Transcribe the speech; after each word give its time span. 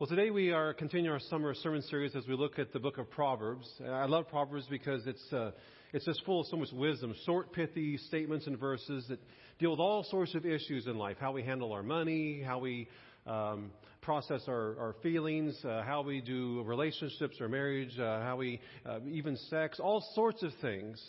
Well, 0.00 0.08
today 0.08 0.30
we 0.30 0.50
are 0.50 0.74
continuing 0.74 1.12
our 1.12 1.20
summer 1.20 1.54
sermon 1.54 1.80
series 1.82 2.16
as 2.16 2.26
we 2.26 2.34
look 2.34 2.58
at 2.58 2.72
the 2.72 2.80
book 2.80 2.98
of 2.98 3.08
Proverbs. 3.12 3.70
I 3.80 4.06
love 4.06 4.26
Proverbs 4.26 4.66
because 4.68 5.06
it's 5.06 5.32
uh, 5.32 5.52
it's 5.92 6.04
just 6.04 6.24
full 6.24 6.40
of 6.40 6.48
so 6.48 6.56
much 6.56 6.72
wisdom, 6.72 7.14
short, 7.24 7.52
pithy 7.52 7.96
statements 7.98 8.48
and 8.48 8.58
verses 8.58 9.06
that 9.08 9.20
deal 9.60 9.70
with 9.70 9.78
all 9.78 10.02
sorts 10.02 10.34
of 10.34 10.44
issues 10.44 10.88
in 10.88 10.98
life: 10.98 11.16
how 11.20 11.30
we 11.30 11.44
handle 11.44 11.72
our 11.72 11.84
money, 11.84 12.42
how 12.44 12.58
we 12.58 12.88
um, 13.28 13.70
process 14.02 14.42
our, 14.48 14.76
our 14.80 14.96
feelings, 15.00 15.56
uh, 15.64 15.84
how 15.84 16.02
we 16.02 16.20
do 16.20 16.64
relationships 16.64 17.40
or 17.40 17.48
marriage, 17.48 17.96
uh, 17.96 18.20
how 18.22 18.34
we 18.36 18.60
uh, 18.84 18.98
even 19.08 19.36
sex, 19.48 19.78
all 19.78 20.04
sorts 20.16 20.42
of 20.42 20.50
things. 20.60 21.00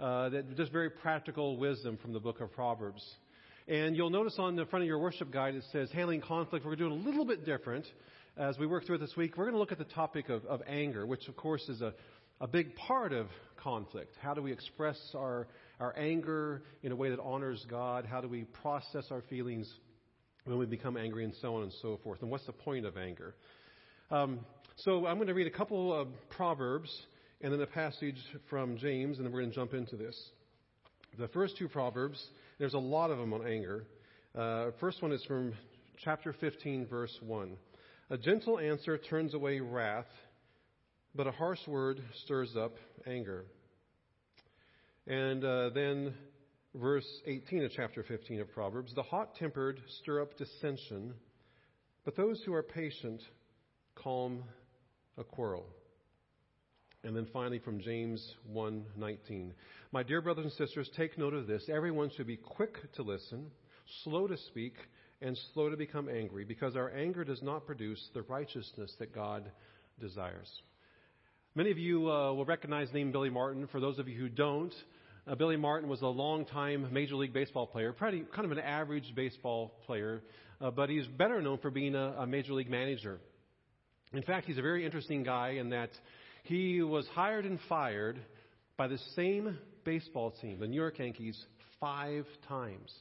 Uh, 0.00 0.28
that 0.30 0.56
just 0.56 0.72
very 0.72 0.90
practical 0.90 1.56
wisdom 1.56 1.96
from 1.98 2.12
the 2.12 2.18
book 2.18 2.40
of 2.40 2.52
Proverbs. 2.52 3.00
And 3.68 3.94
you'll 3.96 4.10
notice 4.10 4.34
on 4.40 4.56
the 4.56 4.66
front 4.66 4.82
of 4.82 4.88
your 4.88 4.98
worship 4.98 5.30
guide 5.30 5.54
it 5.54 5.62
says 5.70 5.88
handling 5.92 6.20
conflict. 6.20 6.66
We're 6.66 6.74
doing 6.74 6.90
a 6.90 7.08
little 7.08 7.24
bit 7.24 7.46
different 7.46 7.86
as 8.36 8.58
we 8.58 8.66
work 8.66 8.84
through 8.84 8.96
it 8.96 9.00
this 9.00 9.16
week, 9.16 9.36
we're 9.36 9.44
going 9.44 9.54
to 9.54 9.60
look 9.60 9.70
at 9.70 9.78
the 9.78 9.84
topic 9.84 10.28
of, 10.28 10.44
of 10.46 10.60
anger, 10.66 11.06
which 11.06 11.28
of 11.28 11.36
course 11.36 11.68
is 11.68 11.80
a, 11.82 11.94
a 12.40 12.48
big 12.48 12.74
part 12.74 13.12
of 13.12 13.28
conflict. 13.56 14.16
How 14.20 14.34
do 14.34 14.42
we 14.42 14.52
express 14.52 14.98
our, 15.14 15.46
our 15.78 15.96
anger 15.96 16.62
in 16.82 16.90
a 16.90 16.96
way 16.96 17.10
that 17.10 17.20
honors 17.20 17.64
God? 17.70 18.04
How 18.04 18.20
do 18.20 18.28
we 18.28 18.44
process 18.44 19.06
our 19.12 19.22
feelings 19.22 19.72
when 20.44 20.58
we 20.58 20.66
become 20.66 20.96
angry 20.96 21.24
and 21.24 21.32
so 21.40 21.54
on 21.56 21.62
and 21.62 21.72
so 21.80 22.00
forth? 22.02 22.22
And 22.22 22.30
what's 22.30 22.46
the 22.46 22.52
point 22.52 22.86
of 22.86 22.96
anger? 22.96 23.36
Um, 24.10 24.40
so 24.78 25.06
I'm 25.06 25.16
going 25.16 25.28
to 25.28 25.34
read 25.34 25.46
a 25.46 25.56
couple 25.56 25.92
of 25.92 26.08
Proverbs 26.30 26.90
and 27.40 27.52
then 27.52 27.60
a 27.60 27.66
passage 27.66 28.18
from 28.50 28.76
James, 28.78 29.18
and 29.18 29.26
then 29.26 29.32
we're 29.32 29.40
going 29.42 29.50
to 29.50 29.56
jump 29.56 29.74
into 29.74 29.94
this. 29.94 30.20
The 31.18 31.28
first 31.28 31.56
two 31.56 31.68
Proverbs, 31.68 32.20
there's 32.58 32.74
a 32.74 32.78
lot 32.78 33.12
of 33.12 33.18
them 33.18 33.32
on 33.32 33.46
anger. 33.46 33.84
Uh, 34.36 34.72
first 34.80 35.02
one 35.02 35.12
is 35.12 35.22
from 35.24 35.54
chapter 36.02 36.32
15, 36.32 36.86
verse 36.86 37.16
1. 37.22 37.56
A 38.10 38.18
gentle 38.18 38.58
answer 38.58 38.98
turns 38.98 39.32
away 39.32 39.60
wrath, 39.60 40.10
but 41.14 41.26
a 41.26 41.32
harsh 41.32 41.66
word 41.66 42.02
stirs 42.22 42.54
up 42.54 42.76
anger. 43.06 43.46
And 45.06 45.42
uh, 45.42 45.70
then 45.70 46.12
verse 46.74 47.06
18 47.24 47.64
of 47.64 47.70
chapter 47.74 48.02
15 48.02 48.40
of 48.42 48.52
Proverbs 48.52 48.94
the 48.94 49.02
hot 49.02 49.36
tempered 49.36 49.80
stir 50.02 50.20
up 50.20 50.36
dissension, 50.36 51.14
but 52.04 52.14
those 52.14 52.42
who 52.44 52.52
are 52.52 52.62
patient 52.62 53.22
calm 53.94 54.44
a 55.16 55.24
quarrel. 55.24 55.64
And 57.04 57.16
then 57.16 57.26
finally 57.32 57.58
from 57.58 57.80
James 57.80 58.34
1:19. 58.52 59.52
My 59.92 60.02
dear 60.02 60.20
brothers 60.20 60.44
and 60.44 60.52
sisters, 60.52 60.90
take 60.94 61.16
note 61.16 61.32
of 61.32 61.46
this. 61.46 61.70
Everyone 61.70 62.10
should 62.10 62.26
be 62.26 62.36
quick 62.36 62.92
to 62.96 63.02
listen, 63.02 63.50
slow 64.02 64.26
to 64.26 64.36
speak, 64.36 64.74
and 65.24 65.38
slow 65.54 65.70
to 65.70 65.76
become 65.76 66.08
angry, 66.08 66.44
because 66.44 66.76
our 66.76 66.90
anger 66.90 67.24
does 67.24 67.42
not 67.42 67.66
produce 67.66 68.00
the 68.12 68.22
righteousness 68.22 68.94
that 68.98 69.14
God 69.14 69.50
desires. 69.98 70.50
Many 71.54 71.70
of 71.70 71.78
you 71.78 72.10
uh, 72.10 72.32
will 72.34 72.44
recognize 72.44 72.88
the 72.88 72.98
name 72.98 73.10
Billy 73.10 73.30
Martin. 73.30 73.66
For 73.68 73.80
those 73.80 73.98
of 73.98 74.06
you 74.06 74.18
who 74.18 74.28
don't, 74.28 74.74
uh, 75.26 75.34
Billy 75.34 75.56
Martin 75.56 75.88
was 75.88 76.02
a 76.02 76.06
long-time 76.06 76.92
Major 76.92 77.16
League 77.16 77.32
Baseball 77.32 77.66
player, 77.66 77.92
pretty 77.92 78.24
kind 78.34 78.44
of 78.44 78.52
an 78.52 78.58
average 78.58 79.14
baseball 79.14 79.72
player, 79.86 80.22
uh, 80.60 80.70
but 80.70 80.90
he's 80.90 81.06
better 81.06 81.40
known 81.40 81.58
for 81.58 81.70
being 81.70 81.94
a, 81.94 82.16
a 82.18 82.26
Major 82.26 82.52
League 82.52 82.70
manager. 82.70 83.18
In 84.12 84.22
fact, 84.22 84.46
he's 84.46 84.58
a 84.58 84.62
very 84.62 84.84
interesting 84.84 85.22
guy 85.22 85.50
in 85.52 85.70
that 85.70 85.90
he 86.42 86.82
was 86.82 87.06
hired 87.14 87.46
and 87.46 87.58
fired 87.68 88.18
by 88.76 88.88
the 88.88 88.98
same 89.16 89.58
baseball 89.84 90.32
team, 90.42 90.58
the 90.58 90.66
New 90.66 90.80
York 90.80 90.98
Yankees, 90.98 91.42
five 91.80 92.26
times. 92.48 92.92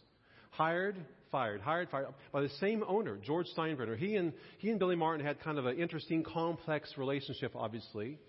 Hired, 0.51 0.97
fired, 1.33 1.59
hired, 1.61 1.89
fired 1.89 2.07
by 2.31 2.41
the 2.41 2.49
same 2.61 2.83
owner, 2.87 3.17
George 3.17 3.47
Steinbrenner. 3.57 3.97
He 3.97 4.15
and 4.15 4.31
he 4.59 4.69
and 4.69 4.79
Billy 4.79 4.95
Martin 4.95 5.25
had 5.25 5.41
kind 5.41 5.57
of 5.57 5.65
an 5.65 5.77
interesting, 5.77 6.23
complex 6.23 6.93
relationship. 6.95 7.53
Obviously, 7.55 8.19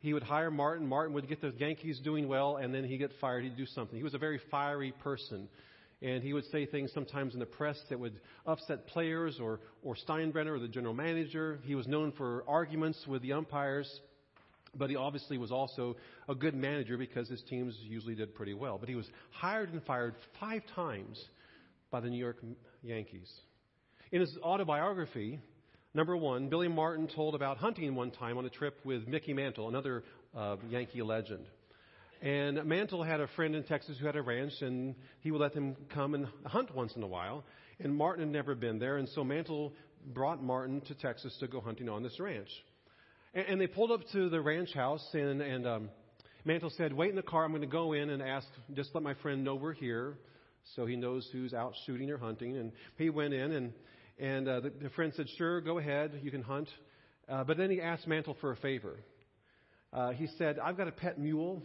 he 0.00 0.12
would 0.12 0.24
hire 0.24 0.50
Martin. 0.50 0.86
Martin 0.86 1.14
would 1.14 1.28
get 1.28 1.40
the 1.40 1.54
Yankees 1.56 2.00
doing 2.02 2.26
well, 2.26 2.56
and 2.56 2.74
then 2.74 2.82
he'd 2.84 2.98
get 2.98 3.12
fired. 3.20 3.44
He'd 3.44 3.56
do 3.56 3.64
something. 3.64 3.96
He 3.96 4.02
was 4.02 4.14
a 4.14 4.18
very 4.18 4.40
fiery 4.50 4.92
person. 5.02 5.48
And 6.02 6.22
he 6.22 6.32
would 6.32 6.44
say 6.52 6.66
things 6.66 6.92
sometimes 6.92 7.34
in 7.34 7.40
the 7.40 7.46
press 7.46 7.76
that 7.88 7.98
would 7.98 8.20
upset 8.46 8.86
players 8.88 9.38
or, 9.40 9.60
or 9.82 9.96
Steinbrenner 9.96 10.54
or 10.56 10.58
the 10.58 10.68
general 10.68 10.94
manager. 10.94 11.58
He 11.64 11.74
was 11.74 11.88
known 11.88 12.12
for 12.12 12.44
arguments 12.46 13.04
with 13.06 13.22
the 13.22 13.32
umpires. 13.32 13.88
But 14.76 14.90
he 14.90 14.96
obviously 14.96 15.38
was 15.38 15.50
also 15.50 15.96
a 16.28 16.34
good 16.34 16.54
manager 16.54 16.96
because 16.98 17.28
his 17.28 17.42
teams 17.48 17.76
usually 17.82 18.14
did 18.14 18.34
pretty 18.34 18.54
well. 18.54 18.78
But 18.78 18.88
he 18.88 18.94
was 18.94 19.06
hired 19.30 19.72
and 19.72 19.82
fired 19.84 20.14
five 20.38 20.62
times 20.74 21.20
by 21.90 22.00
the 22.00 22.08
New 22.08 22.18
York 22.18 22.38
Yankees. 22.82 23.30
In 24.12 24.20
his 24.20 24.36
autobiography, 24.42 25.40
number 25.94 26.16
one, 26.16 26.48
Billy 26.48 26.68
Martin 26.68 27.08
told 27.08 27.34
about 27.34 27.58
hunting 27.58 27.94
one 27.94 28.10
time 28.10 28.38
on 28.38 28.44
a 28.44 28.50
trip 28.50 28.78
with 28.84 29.06
Mickey 29.06 29.32
Mantle, 29.32 29.68
another 29.68 30.04
uh, 30.36 30.56
Yankee 30.68 31.02
legend. 31.02 31.46
And 32.20 32.64
Mantle 32.64 33.02
had 33.02 33.20
a 33.20 33.28
friend 33.28 33.54
in 33.54 33.62
Texas 33.64 33.96
who 33.98 34.06
had 34.06 34.16
a 34.16 34.22
ranch, 34.22 34.52
and 34.60 34.94
he 35.20 35.30
would 35.30 35.40
let 35.40 35.54
them 35.54 35.76
come 35.94 36.14
and 36.14 36.26
hunt 36.44 36.74
once 36.74 36.94
in 36.96 37.02
a 37.02 37.06
while. 37.06 37.44
And 37.80 37.94
Martin 37.94 38.24
had 38.24 38.32
never 38.32 38.54
been 38.54 38.78
there, 38.78 38.96
and 38.96 39.08
so 39.10 39.22
Mantle 39.22 39.72
brought 40.12 40.42
Martin 40.42 40.80
to 40.82 40.94
Texas 40.94 41.36
to 41.40 41.46
go 41.46 41.60
hunting 41.60 41.88
on 41.88 42.02
this 42.02 42.18
ranch. 42.18 42.48
And, 43.34 43.46
and 43.46 43.60
they 43.60 43.66
pulled 43.66 43.92
up 43.92 44.00
to 44.12 44.28
the 44.28 44.40
ranch 44.40 44.74
house, 44.74 45.06
and, 45.12 45.40
and 45.40 45.66
um, 45.66 45.90
Mantle 46.44 46.70
said, 46.76 46.92
"Wait 46.92 47.10
in 47.10 47.16
the 47.16 47.22
car. 47.22 47.44
I'm 47.44 47.52
going 47.52 47.62
to 47.62 47.68
go 47.68 47.92
in 47.92 48.10
and 48.10 48.20
ask. 48.20 48.46
Just 48.74 48.90
let 48.94 49.04
my 49.04 49.14
friend 49.14 49.44
know 49.44 49.54
we're 49.54 49.72
here." 49.72 50.18
So 50.74 50.86
he 50.86 50.96
knows 50.96 51.28
who's 51.32 51.54
out 51.54 51.74
shooting 51.86 52.10
or 52.10 52.18
hunting. 52.18 52.56
And 52.56 52.72
he 52.96 53.10
went 53.10 53.34
in, 53.34 53.52
and 53.52 53.72
and 54.18 54.48
uh, 54.48 54.60
the, 54.60 54.70
the 54.70 54.90
friend 54.90 55.12
said, 55.16 55.26
"Sure, 55.36 55.60
go 55.60 55.78
ahead, 55.78 56.20
you 56.22 56.30
can 56.30 56.42
hunt." 56.42 56.68
Uh, 57.28 57.44
but 57.44 57.56
then 57.56 57.70
he 57.70 57.80
asked 57.80 58.06
Mantle 58.06 58.36
for 58.40 58.52
a 58.52 58.56
favor. 58.56 58.98
Uh, 59.92 60.10
he 60.10 60.26
said, 60.38 60.58
"I've 60.58 60.76
got 60.76 60.88
a 60.88 60.92
pet 60.92 61.18
mule. 61.18 61.62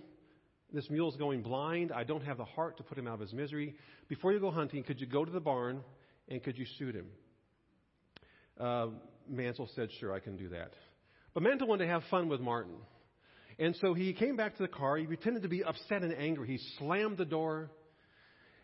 This 0.71 0.89
mule's 0.89 1.15
going 1.17 1.41
blind. 1.41 1.91
I 1.91 2.03
don't 2.03 2.23
have 2.23 2.37
the 2.37 2.45
heart 2.45 2.77
to 2.77 2.83
put 2.83 2.97
him 2.97 3.07
out 3.07 3.15
of 3.15 3.19
his 3.19 3.33
misery. 3.33 3.75
Before 4.07 4.33
you 4.33 4.39
go 4.39 4.51
hunting, 4.51 4.83
could 4.83 4.99
you 4.99 5.07
go 5.07 5.23
to 5.23 5.31
the 5.31 5.39
barn 5.39 5.81
and 6.29 6.43
could 6.43 6.57
you 6.57 6.65
shoot 6.77 6.95
him?" 6.95 7.07
Uh, 8.59 8.87
Mantle 9.27 9.69
said, 9.75 9.89
"Sure, 9.99 10.13
I 10.13 10.19
can 10.19 10.37
do 10.37 10.49
that." 10.49 10.73
But 11.33 11.43
Mantle 11.43 11.67
wanted 11.67 11.85
to 11.85 11.91
have 11.91 12.03
fun 12.11 12.29
with 12.29 12.39
Martin. 12.39 12.75
And 13.59 13.75
so 13.81 13.93
he 13.93 14.13
came 14.13 14.35
back 14.35 14.55
to 14.57 14.63
the 14.63 14.67
car. 14.67 14.97
He 14.97 15.05
pretended 15.05 15.43
to 15.43 15.49
be 15.49 15.63
upset 15.63 16.03
and 16.03 16.13
angry. 16.15 16.47
He 16.47 16.59
slammed 16.77 17.17
the 17.17 17.25
door. 17.25 17.69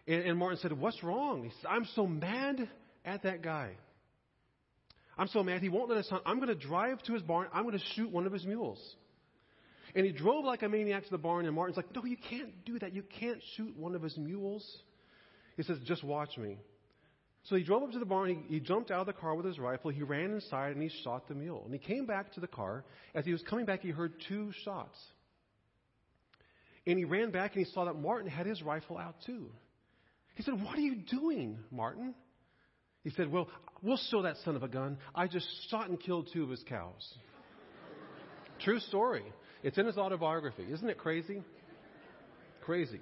And, 0.09 0.24
and 0.24 0.40
Martin 0.40 0.58
said, 0.58 0.74
What's 0.74 1.02
wrong? 1.03 1.44
He 1.44 1.52
said, 1.62 1.70
I'm 1.70 1.88
so 1.96 2.08
mad 2.08 2.68
at 3.06 3.24
that 3.24 3.44
guy. 3.44 3.74
I'm 5.18 5.28
so 5.28 5.44
mad 5.44 5.62
he 5.62 5.70
won't 5.70 5.90
let 5.90 6.00
us 6.00 6.09
hunt. 6.09 6.24
I'm 6.25 6.38
going 6.38 6.50
to 6.50 6.56
drive 6.56 7.02
to 7.03 7.14
his 7.14 7.22
barn. 7.22 7.47
I'm 7.53 7.64
going 7.64 7.78
to 7.78 7.86
shoot 7.94 8.09
one 8.09 8.25
of 8.25 8.34
his 8.34 8.46
mules. 8.46 8.80
And 9.94 10.06
he 10.06 10.12
drove 10.12 10.46
like 10.46 10.64
a 10.64 10.69
maniac 10.69 11.03
to 11.03 11.12
the 11.12 11.18
barn, 11.18 11.46
and 11.46 11.56
Martin's 11.56 11.78
like, 11.78 11.94
No, 11.96 12.03
you 12.06 12.18
can't 12.18 12.66
do 12.66 12.80
that. 12.80 12.94
You 12.94 13.03
can't 13.19 13.40
shoot 13.56 13.78
one 13.78 13.94
of 13.94 14.02
his 14.02 14.18
mules. 14.18 14.66
He 15.58 15.64
says, 15.64 15.78
Just 15.86 16.03
watch 16.03 16.38
me. 16.38 16.58
So 17.44 17.56
he 17.56 17.64
drove 17.64 17.84
up 17.84 17.92
to 17.92 18.00
the 18.00 18.06
barn. 18.06 18.46
He, 18.48 18.56
he 18.56 18.59
jumped 18.59 18.90
out 18.90 19.02
of 19.02 19.08
the 19.08 19.14
car 19.14 19.36
with 19.36 19.46
his 19.46 19.59
rifle. 19.59 19.92
He 19.92 20.02
ran 20.02 20.31
inside 20.31 20.72
and 20.74 20.81
he 20.81 20.90
shot 21.03 21.28
the 21.28 21.36
mule. 21.36 21.62
And 21.66 21.74
he 21.74 21.80
came 21.80 22.06
back 22.06 22.34
to 22.34 22.40
the 22.40 22.48
car. 22.48 22.84
As 23.14 23.25
he 23.25 23.31
was 23.31 23.42
coming 23.44 23.66
back, 23.66 23.81
he 23.81 23.92
heard 23.92 24.14
two 24.28 24.52
shots. 24.66 24.98
And 26.86 26.98
he 26.98 27.06
ran 27.06 27.31
back 27.31 27.56
and 27.56 27.66
he 27.66 27.72
saw 27.72 27.86
that 27.86 27.96
Martin 27.96 28.30
had 28.30 28.46
his 28.46 28.62
rifle 28.62 28.98
out 28.98 29.16
too. 29.25 29.50
He 30.39 30.44
said, 30.44 30.63
What 30.63 30.77
are 30.77 30.81
you 30.81 30.95
doing, 30.95 31.59
Martin? 31.69 32.16
He 33.03 33.09
said, 33.09 33.29
Well, 33.29 33.50
we'll 33.81 34.00
show 34.09 34.22
that 34.22 34.38
son 34.45 34.55
of 34.55 34.63
a 34.63 34.69
gun. 34.69 34.97
I 35.13 35.27
just 35.27 35.45
shot 35.69 35.89
and 35.89 36.00
killed 36.00 36.29
two 36.31 36.44
of 36.44 36.50
his 36.50 36.63
cows. 36.63 37.13
True 38.63 38.79
story. 38.79 39.25
It's 39.63 39.77
in 39.77 39.85
his 39.85 39.97
autobiography. 39.97 40.63
Isn't 40.72 40.89
it 40.89 40.97
crazy? 40.97 41.44
Crazy. 42.61 43.01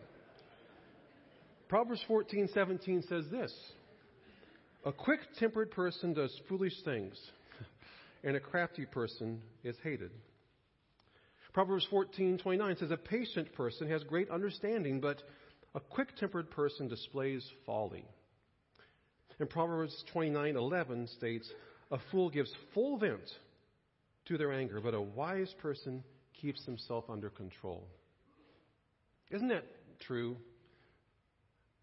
Proverbs 1.67 2.03
14:17 2.09 3.07
says 3.07 3.25
this: 3.29 3.53
A 4.83 4.91
quick-tempered 4.91 5.69
person 5.69 6.15
does 6.15 6.35
foolish 6.49 6.73
things, 6.85 7.19
and 8.23 8.35
a 8.35 8.39
crafty 8.39 8.87
person 8.87 9.43
is 9.63 9.75
hated. 9.83 10.09
Proverbs 11.53 11.85
14:29 11.91 12.79
says 12.79 12.89
a 12.89 12.97
patient 12.97 13.53
person 13.53 13.87
has 13.91 14.03
great 14.05 14.31
understanding, 14.31 14.99
but 14.99 15.21
a 15.77 15.79
quick 15.79 16.15
tempered 16.15 16.49
person 16.49 16.87
displays 16.87 17.47
folly. 17.63 18.03
And 19.39 19.47
Proverbs 19.47 20.03
29:11 20.11 21.05
states, 21.05 21.53
"A 21.91 21.99
fool 22.09 22.31
gives 22.31 22.51
full 22.73 22.97
vent 22.97 23.39
to 24.25 24.39
their 24.39 24.51
anger, 24.51 24.81
but 24.81 24.95
a 24.95 25.01
wise 25.01 25.53
person 25.59 26.03
keeps 26.33 26.65
himself 26.65 27.07
under 27.11 27.29
control." 27.29 27.87
Isn't 29.29 29.49
that 29.49 29.65
true? 29.99 30.35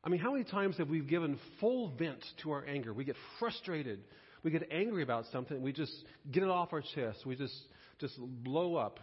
I 0.03 0.09
mean, 0.09 0.19
how 0.19 0.33
many 0.33 0.43
times 0.43 0.77
have 0.79 0.91
we 0.91 0.99
given 0.99 1.39
full 1.61 1.91
vent 1.91 2.25
to 2.39 2.51
our 2.51 2.65
anger? 2.65 2.93
We 2.93 3.05
get 3.05 3.17
frustrated. 3.39 4.03
We 4.43 4.51
get 4.51 4.67
angry 4.73 5.05
about 5.05 5.27
something. 5.27 5.63
We 5.63 5.73
just 5.73 6.05
get 6.33 6.43
it 6.43 6.49
off 6.49 6.73
our 6.73 6.83
chest. 6.83 7.25
We 7.25 7.37
just, 7.37 7.69
just 7.99 8.19
blow 8.43 8.75
up. 8.75 8.99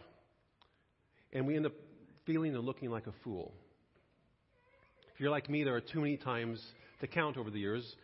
And 1.32 1.48
we 1.48 1.56
end 1.56 1.66
up 1.66 1.74
feeling 2.26 2.54
and 2.56 2.66
looking 2.66 2.92
like 2.92 3.08
a 3.08 3.14
fool 3.24 3.56
you're 5.22 5.30
like 5.30 5.50
me, 5.50 5.64
there 5.64 5.76
are 5.76 5.82
too 5.82 6.00
many 6.00 6.18
times 6.18 6.60
to 7.00 7.08
count 7.08 7.38
over 7.38 7.52
the 7.52 7.60
years. 7.60 7.96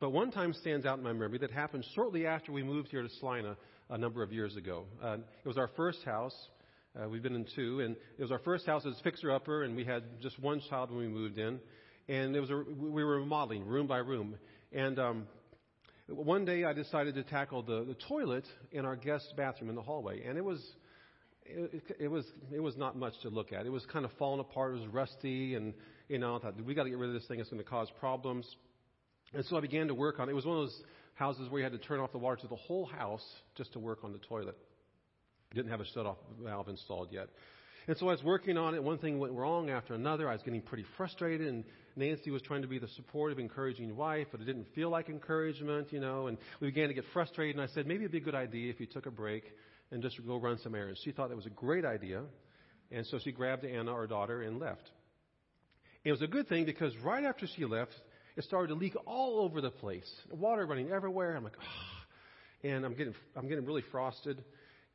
But 0.00 0.10
one 0.10 0.32
time 0.32 0.52
stands 0.52 0.84
out 0.84 0.98
in 0.98 1.04
my 1.04 1.12
memory 1.12 1.38
that 1.38 1.52
happened 1.52 1.86
shortly 1.94 2.26
after 2.26 2.50
we 2.50 2.64
moved 2.64 2.88
here 2.88 3.02
to 3.02 3.08
Salina 3.20 3.56
a 3.90 3.96
number 3.96 4.24
of 4.24 4.32
years 4.32 4.56
ago. 4.56 4.84
Uh, 5.02 5.18
it 5.44 5.48
was 5.48 5.56
our 5.56 5.70
first 5.76 6.02
house. 6.04 6.34
Uh, 7.00 7.08
we've 7.08 7.22
been 7.22 7.36
in 7.36 7.46
two, 7.54 7.80
and 7.80 7.94
it 8.18 8.22
was 8.22 8.32
our 8.32 8.40
first 8.40 8.66
house 8.66 8.84
as 8.86 8.94
fixer 9.04 9.30
upper, 9.30 9.62
and 9.62 9.76
we 9.76 9.84
had 9.84 10.02
just 10.20 10.38
one 10.40 10.60
child 10.68 10.90
when 10.90 10.98
we 10.98 11.08
moved 11.08 11.38
in, 11.38 11.60
and 12.08 12.34
it 12.34 12.40
was 12.40 12.50
a, 12.50 12.56
we 12.56 13.04
were 13.04 13.20
remodeling 13.20 13.64
room 13.64 13.86
by 13.86 13.98
room, 13.98 14.36
and 14.72 14.98
um, 14.98 15.26
one 16.08 16.44
day 16.44 16.64
I 16.64 16.72
decided 16.72 17.14
to 17.14 17.22
tackle 17.22 17.62
the, 17.62 17.84
the 17.84 17.96
toilet 18.08 18.44
in 18.72 18.84
our 18.84 18.96
guest 18.96 19.32
bathroom 19.36 19.70
in 19.70 19.76
the 19.76 19.82
hallway, 19.82 20.24
and 20.24 20.36
it 20.36 20.44
was 20.44 20.60
it, 21.46 21.82
it, 21.98 22.08
was 22.08 22.24
it 22.52 22.60
was 22.60 22.76
not 22.76 22.96
much 22.96 23.14
to 23.22 23.28
look 23.28 23.52
at. 23.52 23.64
It 23.64 23.70
was 23.70 23.84
kind 23.86 24.04
of 24.04 24.10
falling 24.18 24.40
apart. 24.40 24.74
It 24.74 24.80
was 24.80 24.88
rusty, 24.88 25.54
and 25.54 25.74
you 26.08 26.18
know, 26.18 26.36
I 26.36 26.38
thought 26.38 26.62
we 26.62 26.74
got 26.74 26.84
to 26.84 26.90
get 26.90 26.98
rid 26.98 27.08
of 27.08 27.14
this 27.14 27.26
thing. 27.26 27.40
It's 27.40 27.50
going 27.50 27.62
to 27.62 27.68
cause 27.68 27.88
problems. 27.98 28.46
And 29.32 29.44
so 29.46 29.56
I 29.56 29.60
began 29.60 29.88
to 29.88 29.94
work 29.94 30.20
on 30.20 30.28
it. 30.28 30.32
It 30.32 30.34
was 30.34 30.46
one 30.46 30.58
of 30.58 30.64
those 30.64 30.82
houses 31.14 31.48
where 31.50 31.60
you 31.60 31.64
had 31.64 31.72
to 31.72 31.86
turn 31.86 32.00
off 32.00 32.12
the 32.12 32.18
water 32.18 32.36
to 32.42 32.48
the 32.48 32.56
whole 32.56 32.86
house 32.86 33.24
just 33.56 33.72
to 33.72 33.78
work 33.78 34.04
on 34.04 34.12
the 34.12 34.18
toilet. 34.18 34.56
Didn't 35.54 35.70
have 35.70 35.80
a 35.80 35.86
shut-off 35.86 36.18
valve 36.42 36.68
installed 36.68 37.08
yet. 37.12 37.28
And 37.86 37.96
so 37.98 38.08
I 38.08 38.12
was 38.12 38.22
working 38.22 38.56
on 38.56 38.74
it. 38.74 38.82
One 38.82 38.98
thing 38.98 39.18
went 39.18 39.34
wrong 39.34 39.70
after 39.70 39.94
another. 39.94 40.28
I 40.28 40.32
was 40.32 40.42
getting 40.42 40.62
pretty 40.62 40.86
frustrated, 40.96 41.46
and 41.46 41.64
Nancy 41.96 42.30
was 42.30 42.40
trying 42.42 42.62
to 42.62 42.68
be 42.68 42.78
the 42.78 42.88
supportive, 42.88 43.38
encouraging 43.38 43.94
wife, 43.94 44.26
but 44.32 44.40
it 44.40 44.44
didn't 44.44 44.66
feel 44.74 44.88
like 44.88 45.08
encouragement, 45.10 45.92
you 45.92 46.00
know. 46.00 46.26
And 46.28 46.38
we 46.60 46.68
began 46.68 46.88
to 46.88 46.94
get 46.94 47.04
frustrated, 47.12 47.56
and 47.56 47.62
I 47.62 47.72
said 47.74 47.86
maybe 47.86 48.04
it'd 48.04 48.12
be 48.12 48.18
a 48.18 48.22
good 48.22 48.34
idea 48.34 48.70
if 48.70 48.80
you 48.80 48.86
took 48.86 49.06
a 49.06 49.10
break 49.10 49.44
and 49.90 50.02
just 50.02 50.18
go 50.26 50.38
run 50.38 50.58
some 50.62 50.74
errands. 50.74 51.00
She 51.04 51.12
thought 51.12 51.28
that 51.28 51.36
was 51.36 51.46
a 51.46 51.50
great 51.50 51.84
idea, 51.84 52.22
and 52.90 53.06
so 53.06 53.18
she 53.22 53.32
grabbed 53.32 53.64
Anna, 53.64 53.92
our 53.92 54.06
daughter, 54.06 54.42
and 54.42 54.58
left. 54.58 54.90
It 56.04 56.10
was 56.10 56.20
a 56.20 56.26
good 56.26 56.48
thing 56.48 56.66
because 56.66 56.96
right 56.98 57.24
after 57.24 57.46
she 57.56 57.64
left, 57.64 57.94
it 58.36 58.44
started 58.44 58.68
to 58.68 58.74
leak 58.74 58.94
all 59.06 59.40
over 59.40 59.60
the 59.60 59.70
place. 59.70 60.10
Water 60.30 60.66
running 60.66 60.90
everywhere. 60.90 61.36
I'm 61.36 61.44
like, 61.44 61.56
oh. 61.58 62.68
and 62.68 62.84
I'm 62.84 62.94
getting 62.94 63.14
I'm 63.36 63.48
getting 63.48 63.64
really 63.64 63.84
frosted. 63.90 64.44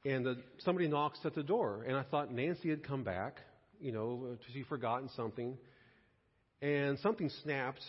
And 0.05 0.25
the, 0.25 0.37
somebody 0.59 0.87
knocks 0.87 1.19
at 1.25 1.35
the 1.35 1.43
door, 1.43 1.83
and 1.85 1.97
I 1.97 2.03
thought 2.03 2.31
Nancy 2.31 2.69
had 2.69 2.83
come 2.83 3.03
back. 3.03 3.37
You 3.81 3.91
know, 3.91 4.37
she'd 4.53 4.65
forgotten 4.67 5.09
something, 5.15 5.57
and 6.61 6.97
something 6.99 7.29
snapped, 7.43 7.81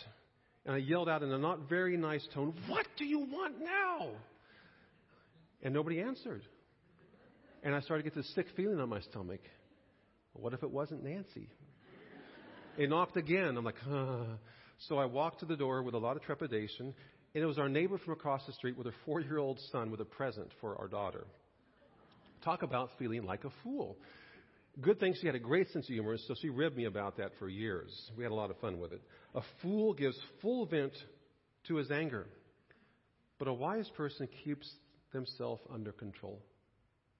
and 0.65 0.75
I 0.75 0.79
yelled 0.79 1.07
out 1.07 1.23
in 1.23 1.31
a 1.31 1.37
not 1.37 1.69
very 1.69 1.95
nice 1.95 2.25
tone, 2.33 2.53
"What 2.67 2.85
do 2.97 3.05
you 3.05 3.19
want 3.19 3.61
now?" 3.61 4.09
And 5.61 5.73
nobody 5.73 6.01
answered. 6.01 6.41
And 7.63 7.75
I 7.75 7.81
started 7.81 8.03
to 8.03 8.09
get 8.09 8.15
this 8.15 8.33
sick 8.33 8.47
feeling 8.55 8.79
on 8.79 8.89
my 8.89 9.01
stomach. 9.01 9.41
What 10.33 10.53
if 10.53 10.63
it 10.63 10.71
wasn't 10.71 11.03
Nancy? 11.03 11.47
It 12.77 12.89
knocked 12.89 13.17
again. 13.17 13.57
I'm 13.57 13.65
like, 13.65 13.79
huh. 13.87 14.23
So 14.87 14.97
I 14.97 15.05
walked 15.05 15.41
to 15.41 15.45
the 15.45 15.55
door 15.55 15.83
with 15.83 15.93
a 15.93 15.99
lot 15.99 16.15
of 16.15 16.23
trepidation, 16.23 16.95
and 17.35 17.43
it 17.43 17.45
was 17.45 17.59
our 17.59 17.69
neighbor 17.69 17.99
from 17.99 18.13
across 18.13 18.43
the 18.47 18.53
street 18.53 18.75
with 18.75 18.87
her 18.87 18.93
four 19.05 19.21
year 19.21 19.37
old 19.37 19.59
son 19.71 19.91
with 19.91 20.01
a 20.01 20.05
present 20.05 20.47
for 20.59 20.75
our 20.75 20.87
daughter. 20.87 21.27
Talk 22.43 22.63
about 22.63 22.89
feeling 22.97 23.23
like 23.23 23.43
a 23.43 23.51
fool. 23.63 23.95
Good 24.81 24.99
thing 24.99 25.13
she 25.21 25.27
had 25.27 25.35
a 25.35 25.39
great 25.39 25.69
sense 25.69 25.85
of 25.85 25.93
humor, 25.93 26.17
so 26.17 26.33
she 26.41 26.49
ribbed 26.49 26.75
me 26.75 26.85
about 26.85 27.17
that 27.17 27.29
for 27.37 27.47
years. 27.47 27.91
We 28.17 28.23
had 28.23 28.31
a 28.31 28.35
lot 28.35 28.49
of 28.49 28.57
fun 28.57 28.79
with 28.79 28.91
it. 28.91 29.01
A 29.35 29.41
fool 29.61 29.93
gives 29.93 30.17
full 30.41 30.65
vent 30.65 30.93
to 31.67 31.75
his 31.75 31.91
anger, 31.91 32.25
but 33.37 33.47
a 33.47 33.53
wise 33.53 33.87
person 33.95 34.27
keeps 34.43 34.67
themselves 35.13 35.61
under 35.71 35.91
control. 35.91 36.41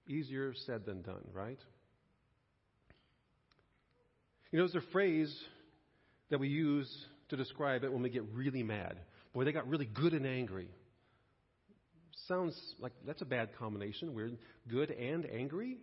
Easier 0.08 0.52
said 0.66 0.84
than 0.84 1.02
done, 1.02 1.22
right? 1.32 1.60
You 4.52 4.58
know, 4.58 4.66
there's 4.66 4.84
a 4.84 4.92
phrase 4.92 5.34
that 6.30 6.38
we 6.38 6.48
use 6.48 6.88
to 7.30 7.36
describe 7.36 7.84
it 7.84 7.92
when 7.92 8.02
we 8.02 8.10
get 8.10 8.24
really 8.34 8.62
mad. 8.62 8.98
Boy, 9.32 9.44
they 9.44 9.52
got 9.52 9.66
really 9.66 9.86
good 9.86 10.12
and 10.12 10.26
angry. 10.26 10.68
Sounds 12.28 12.54
like 12.78 12.92
that's 13.06 13.22
a 13.22 13.26
bad 13.26 13.56
combination. 13.58 14.14
We're 14.14 14.32
good 14.68 14.90
and 14.90 15.24
angry. 15.24 15.78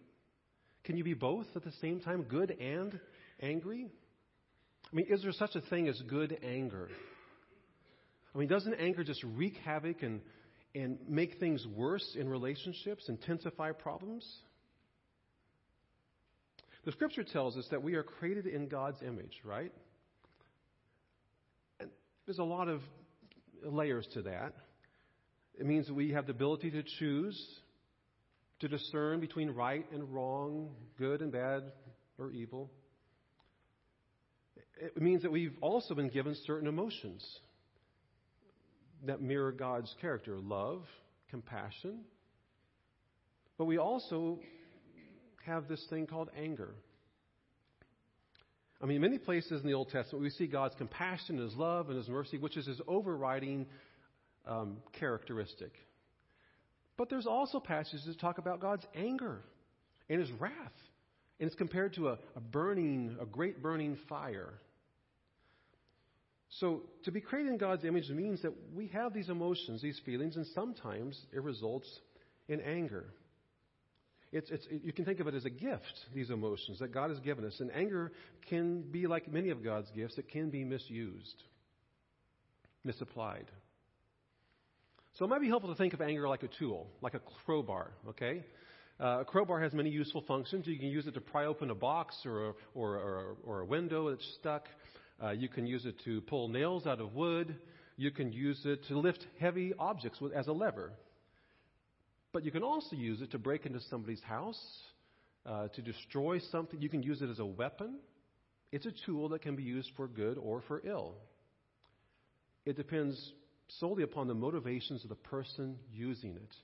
Can 0.83 0.97
you 0.97 1.03
be 1.03 1.15
both 1.15 1.47
at 1.55 1.63
the 1.63 1.71
same 1.81 1.99
time, 1.99 2.23
good 2.23 2.51
and 2.51 2.99
angry? 3.41 3.87
I 4.91 4.95
mean, 4.95 5.07
is 5.09 5.23
there 5.23 5.31
such 5.31 5.55
a 5.55 5.61
thing 5.61 5.87
as 5.87 5.99
good 6.07 6.37
anger? 6.43 6.89
I 8.33 8.37
mean, 8.37 8.47
doesn't 8.47 8.75
anger 8.75 9.03
just 9.03 9.23
wreak 9.23 9.57
havoc 9.65 10.03
and, 10.03 10.21
and 10.75 10.99
make 11.07 11.39
things 11.39 11.65
worse 11.75 12.15
in 12.17 12.29
relationships, 12.29 13.09
intensify 13.09 13.71
problems? 13.71 14.23
The 16.89 16.93
scripture 16.93 17.23
tells 17.23 17.55
us 17.55 17.67
that 17.69 17.83
we 17.83 17.93
are 17.93 18.01
created 18.01 18.47
in 18.47 18.67
God's 18.67 19.03
image, 19.03 19.41
right? 19.43 19.71
And 21.79 21.91
there's 22.25 22.39
a 22.39 22.43
lot 22.43 22.67
of 22.67 22.81
layers 23.63 24.07
to 24.15 24.23
that. 24.23 24.55
It 25.59 25.67
means 25.67 25.85
that 25.85 25.93
we 25.93 26.13
have 26.13 26.25
the 26.25 26.31
ability 26.31 26.71
to 26.71 26.81
choose, 26.97 27.39
to 28.61 28.67
discern 28.67 29.19
between 29.19 29.51
right 29.51 29.85
and 29.93 30.11
wrong, 30.11 30.71
good 30.97 31.21
and 31.21 31.31
bad, 31.31 31.61
or 32.17 32.31
evil. 32.31 32.71
It 34.81 34.99
means 34.99 35.21
that 35.21 35.31
we've 35.31 35.57
also 35.61 35.93
been 35.93 36.09
given 36.09 36.35
certain 36.47 36.67
emotions 36.67 37.23
that 39.05 39.21
mirror 39.21 39.51
God's 39.51 39.95
character 40.01 40.39
love, 40.39 40.81
compassion. 41.29 41.99
But 43.59 43.65
we 43.65 43.77
also 43.77 44.39
have 45.49 45.67
this 45.67 45.85
thing 45.89 46.07
called 46.07 46.29
anger. 46.37 46.73
I 48.81 48.85
mean, 48.85 49.01
many 49.01 49.17
places 49.17 49.61
in 49.61 49.67
the 49.67 49.73
Old 49.73 49.89
Testament, 49.89 50.23
we 50.23 50.29
see 50.29 50.47
God's 50.47 50.75
compassion, 50.75 51.37
and 51.37 51.49
His 51.49 51.55
love, 51.55 51.89
and 51.89 51.97
His 51.97 52.07
mercy, 52.07 52.37
which 52.37 52.55
is 52.55 52.65
His 52.65 52.79
overriding 52.87 53.65
um, 54.47 54.77
characteristic. 54.97 55.73
But 56.97 57.09
there's 57.09 57.27
also 57.27 57.59
passages 57.59 58.05
that 58.05 58.19
talk 58.19 58.37
about 58.37 58.61
God's 58.61 58.85
anger 58.95 59.41
and 60.09 60.19
His 60.19 60.31
wrath. 60.39 60.53
And 61.39 61.47
it's 61.47 61.55
compared 61.55 61.93
to 61.95 62.09
a, 62.09 62.19
a 62.35 62.39
burning, 62.39 63.17
a 63.21 63.25
great 63.25 63.61
burning 63.61 63.97
fire. 64.07 64.53
So, 66.59 66.81
to 67.05 67.11
be 67.11 67.21
created 67.21 67.51
in 67.51 67.57
God's 67.57 67.85
image 67.85 68.09
means 68.09 68.41
that 68.41 68.53
we 68.73 68.87
have 68.87 69.13
these 69.13 69.29
emotions, 69.29 69.81
these 69.81 69.99
feelings, 70.05 70.35
and 70.35 70.45
sometimes 70.47 71.19
it 71.31 71.43
results 71.43 71.87
in 72.47 72.59
anger. 72.61 73.05
It's, 74.31 74.51
it's, 74.51 74.67
you 74.69 74.93
can 74.93 75.05
think 75.05 75.19
of 75.19 75.27
it 75.27 75.33
as 75.33 75.45
a 75.45 75.49
gift, 75.49 75.93
these 76.13 76.29
emotions 76.29 76.79
that 76.79 76.93
God 76.93 77.09
has 77.09 77.19
given 77.19 77.45
us. 77.45 77.59
And 77.59 77.71
anger 77.73 78.11
can 78.47 78.81
be 78.81 79.07
like 79.07 79.31
many 79.31 79.49
of 79.49 79.63
God's 79.63 79.89
gifts, 79.91 80.17
it 80.17 80.29
can 80.29 80.49
be 80.49 80.63
misused, 80.63 81.43
misapplied. 82.83 83.47
So 85.17 85.25
it 85.25 85.29
might 85.29 85.41
be 85.41 85.47
helpful 85.47 85.71
to 85.71 85.77
think 85.77 85.93
of 85.93 86.01
anger 86.01 86.29
like 86.29 86.43
a 86.43 86.49
tool, 86.59 86.87
like 87.01 87.15
a 87.15 87.21
crowbar, 87.43 87.91
okay? 88.09 88.43
Uh, 89.01 89.21
a 89.21 89.25
crowbar 89.25 89.61
has 89.61 89.73
many 89.73 89.89
useful 89.89 90.23
functions. 90.27 90.67
You 90.67 90.77
can 90.77 90.89
use 90.89 91.07
it 91.07 91.13
to 91.15 91.21
pry 91.21 91.45
open 91.45 91.71
a 91.71 91.75
box 91.75 92.15
or 92.25 92.49
a, 92.49 92.53
or, 92.75 92.95
or, 92.97 93.35
or 93.45 93.59
a 93.61 93.65
window 93.65 94.11
that's 94.11 94.25
stuck. 94.39 94.67
Uh, 95.21 95.31
you 95.31 95.49
can 95.49 95.65
use 95.65 95.85
it 95.85 95.95
to 96.05 96.21
pull 96.21 96.49
nails 96.49 96.85
out 96.85 97.01
of 97.01 97.15
wood. 97.15 97.55
You 97.97 98.11
can 98.11 98.31
use 98.31 98.61
it 98.63 98.85
to 98.89 98.99
lift 98.99 99.25
heavy 99.39 99.73
objects 99.79 100.21
with, 100.21 100.33
as 100.33 100.47
a 100.47 100.53
lever. 100.53 100.91
But 102.31 102.45
you 102.45 102.51
can 102.51 102.63
also 102.63 102.95
use 102.95 103.21
it 103.21 103.31
to 103.31 103.39
break 103.39 103.65
into 103.65 103.79
somebody's 103.89 104.21
house, 104.21 104.59
uh, 105.45 105.67
to 105.69 105.81
destroy 105.81 106.39
something. 106.51 106.81
You 106.81 106.89
can 106.89 107.01
use 107.01 107.21
it 107.21 107.29
as 107.29 107.39
a 107.39 107.45
weapon. 107.45 107.99
It's 108.71 108.85
a 108.85 108.93
tool 109.05 109.29
that 109.29 109.41
can 109.41 109.55
be 109.55 109.63
used 109.63 109.89
for 109.95 110.07
good 110.07 110.37
or 110.37 110.61
for 110.67 110.81
ill. 110.85 111.15
It 112.65 112.77
depends 112.77 113.33
solely 113.79 114.03
upon 114.03 114.27
the 114.27 114.35
motivations 114.35 115.03
of 115.03 115.09
the 115.09 115.15
person 115.15 115.77
using 115.91 116.35
it 116.35 116.55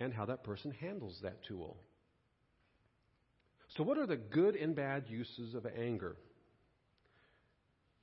and 0.00 0.12
how 0.12 0.26
that 0.26 0.44
person 0.44 0.72
handles 0.72 1.18
that 1.22 1.44
tool. 1.46 1.76
So, 3.76 3.82
what 3.82 3.98
are 3.98 4.06
the 4.06 4.16
good 4.16 4.56
and 4.56 4.76
bad 4.76 5.04
uses 5.08 5.54
of 5.54 5.66
anger? 5.66 6.16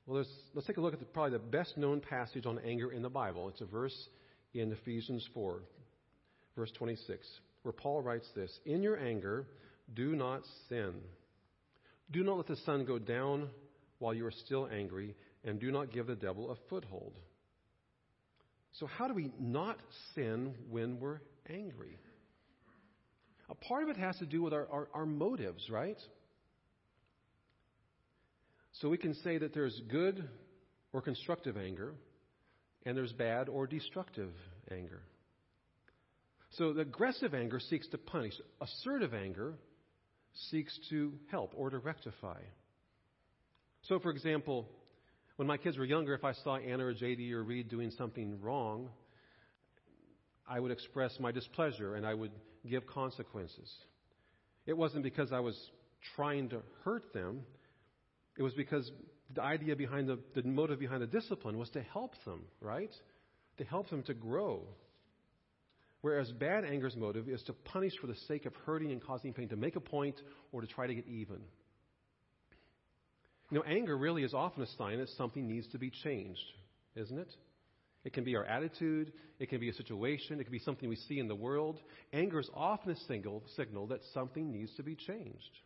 Well, 0.06 0.26
let's 0.54 0.68
take 0.68 0.78
a 0.78 0.82
look 0.82 0.94
at 0.94 1.00
the, 1.00 1.06
probably 1.06 1.38
the 1.38 1.40
best 1.40 1.78
known 1.78 2.02
passage 2.02 2.46
on 2.46 2.60
anger 2.60 2.92
in 2.92 3.02
the 3.02 3.10
Bible. 3.10 3.48
It's 3.50 3.62
a 3.62 3.66
verse 3.66 3.96
in 4.54 4.72
Ephesians 4.72 5.28
4, 5.34 5.62
verse 6.56 6.72
26, 6.78 7.28
where 7.64 7.72
Paul 7.72 8.02
writes 8.02 8.28
this 8.36 8.52
In 8.66 8.84
your 8.84 8.98
anger, 8.98 9.48
do 9.94 10.16
not 10.16 10.42
sin. 10.70 10.94
Do 12.12 12.24
not 12.24 12.38
let 12.38 12.48
the 12.48 12.58
sun 12.58 12.86
go 12.86 13.00
down 13.00 13.50
while 14.00 14.14
you 14.14 14.26
are 14.26 14.34
still 14.46 14.68
angry, 14.72 15.16
and 15.44 15.60
do 15.60 15.72
not 15.72 15.92
give 15.92 16.08
the 16.08 16.16
devil 16.16 16.52
a 16.52 16.56
foothold. 16.70 17.14
So, 18.80 18.86
how 18.86 19.08
do 19.08 19.14
we 19.14 19.32
not 19.40 19.78
sin 20.16 20.54
when 20.70 21.00
we're 21.00 21.22
angry? 21.50 21.98
A 23.50 23.56
part 23.56 23.84
of 23.84 23.90
it 23.90 23.98
has 23.98 24.18
to 24.18 24.26
do 24.26 24.42
with 24.42 24.54
our, 24.54 24.68
our, 24.72 24.88
our 24.94 25.06
motives, 25.06 25.70
right? 25.70 25.98
So, 28.80 28.90
we 28.90 28.98
can 28.98 29.14
say 29.16 29.38
that 29.38 29.54
there's 29.54 29.80
good 29.90 30.28
or 30.94 31.02
constructive 31.02 31.58
anger, 31.58 31.94
and 32.86 32.98
there's 32.98 33.14
bad 33.14 33.50
or 33.50 33.68
destructive 33.68 34.32
anger. 34.72 35.02
So, 36.58 36.74
the 36.74 36.82
aggressive 36.82 37.34
anger 37.34 37.60
seeks 37.60 37.88
to 37.90 37.98
punish, 37.98 38.34
assertive 38.60 39.14
anger 39.14 39.56
seeks 40.50 40.78
to 40.90 41.14
help 41.30 41.54
or 41.56 41.70
to 41.70 41.78
rectify. 41.80 42.40
So, 43.84 44.00
for 44.00 44.12
example, 44.12 44.68
When 45.42 45.48
my 45.48 45.58
kids 45.58 45.76
were 45.76 45.86
younger, 45.86 46.14
if 46.14 46.24
I 46.24 46.34
saw 46.34 46.58
Anna 46.58 46.86
or 46.86 46.94
JD 46.94 47.32
or 47.32 47.44
Reed 47.44 47.68
doing 47.68 47.90
something 47.98 48.40
wrong, 48.42 48.90
I 50.48 50.60
would 50.60 50.72
express 50.72 51.18
my 51.20 51.32
displeasure 51.32 51.96
and 51.96 52.06
I 52.06 52.14
would 52.14 52.32
give 52.70 52.86
consequences. 52.86 53.68
It 54.68 54.78
wasn't 54.78 55.04
because 55.04 55.32
I 55.32 55.40
was 55.40 55.58
trying 56.16 56.50
to 56.50 56.62
hurt 56.84 57.12
them, 57.12 57.42
it 58.38 58.44
was 58.44 58.54
because 58.54 58.92
the 59.34 59.42
idea 59.42 59.76
behind 59.76 60.08
the, 60.08 60.20
the 60.36 60.44
motive 60.48 60.80
behind 60.80 61.02
the 61.02 61.08
discipline 61.08 61.58
was 61.58 61.72
to 61.72 61.82
help 61.82 62.14
them, 62.24 62.42
right? 62.60 62.92
To 63.58 63.64
help 63.64 63.90
them 63.90 64.04
to 64.04 64.14
grow. 64.14 64.62
Whereas 66.02 66.32
bad 66.32 66.66
anger's 66.66 66.96
motive 66.96 67.30
is 67.30 67.44
to 67.44 67.54
punish 67.54 67.94
for 68.02 68.08
the 68.08 68.16
sake 68.28 68.46
of 68.46 68.56
hurting 68.66 68.92
and 68.92 69.02
causing 69.02 69.34
pain, 69.34 69.50
to 69.50 69.56
make 69.56 69.76
a 69.76 69.80
point 69.80 70.20
or 70.52 70.62
to 70.62 70.68
try 70.68 70.88
to 70.88 70.96
get 70.96 71.08
even. 71.08 71.42
You 73.52 73.58
know, 73.58 73.64
anger 73.64 73.98
really 73.98 74.24
is 74.24 74.34
often 74.34 74.64
a 74.64 74.68
sign 74.78 75.00
that 75.00 75.10
something 75.10 75.48
needs 75.48 75.68
to 75.74 75.78
be 75.78 75.92
changed, 76.04 76.40
isn't 76.96 77.18
it? 77.18 77.32
It 78.04 78.14
can 78.14 78.24
be 78.24 78.36
our 78.36 78.46
attitude, 78.46 79.14
it 79.40 79.50
can 79.50 79.60
be 79.60 79.70
a 79.70 79.74
situation, 79.74 80.40
it 80.40 80.44
can 80.46 80.52
be 80.52 80.60
something 80.60 80.90
we 80.90 80.96
see 80.96 81.20
in 81.20 81.28
the 81.28 81.36
world. 81.36 81.80
Anger 82.14 82.40
is 82.40 82.50
often 82.56 82.92
a 82.92 82.96
signal, 83.08 83.44
signal 83.56 83.88
that 83.88 84.00
something 84.14 84.52
needs 84.52 84.74
to 84.78 84.84
be 84.84 84.96
changed. 84.96 85.60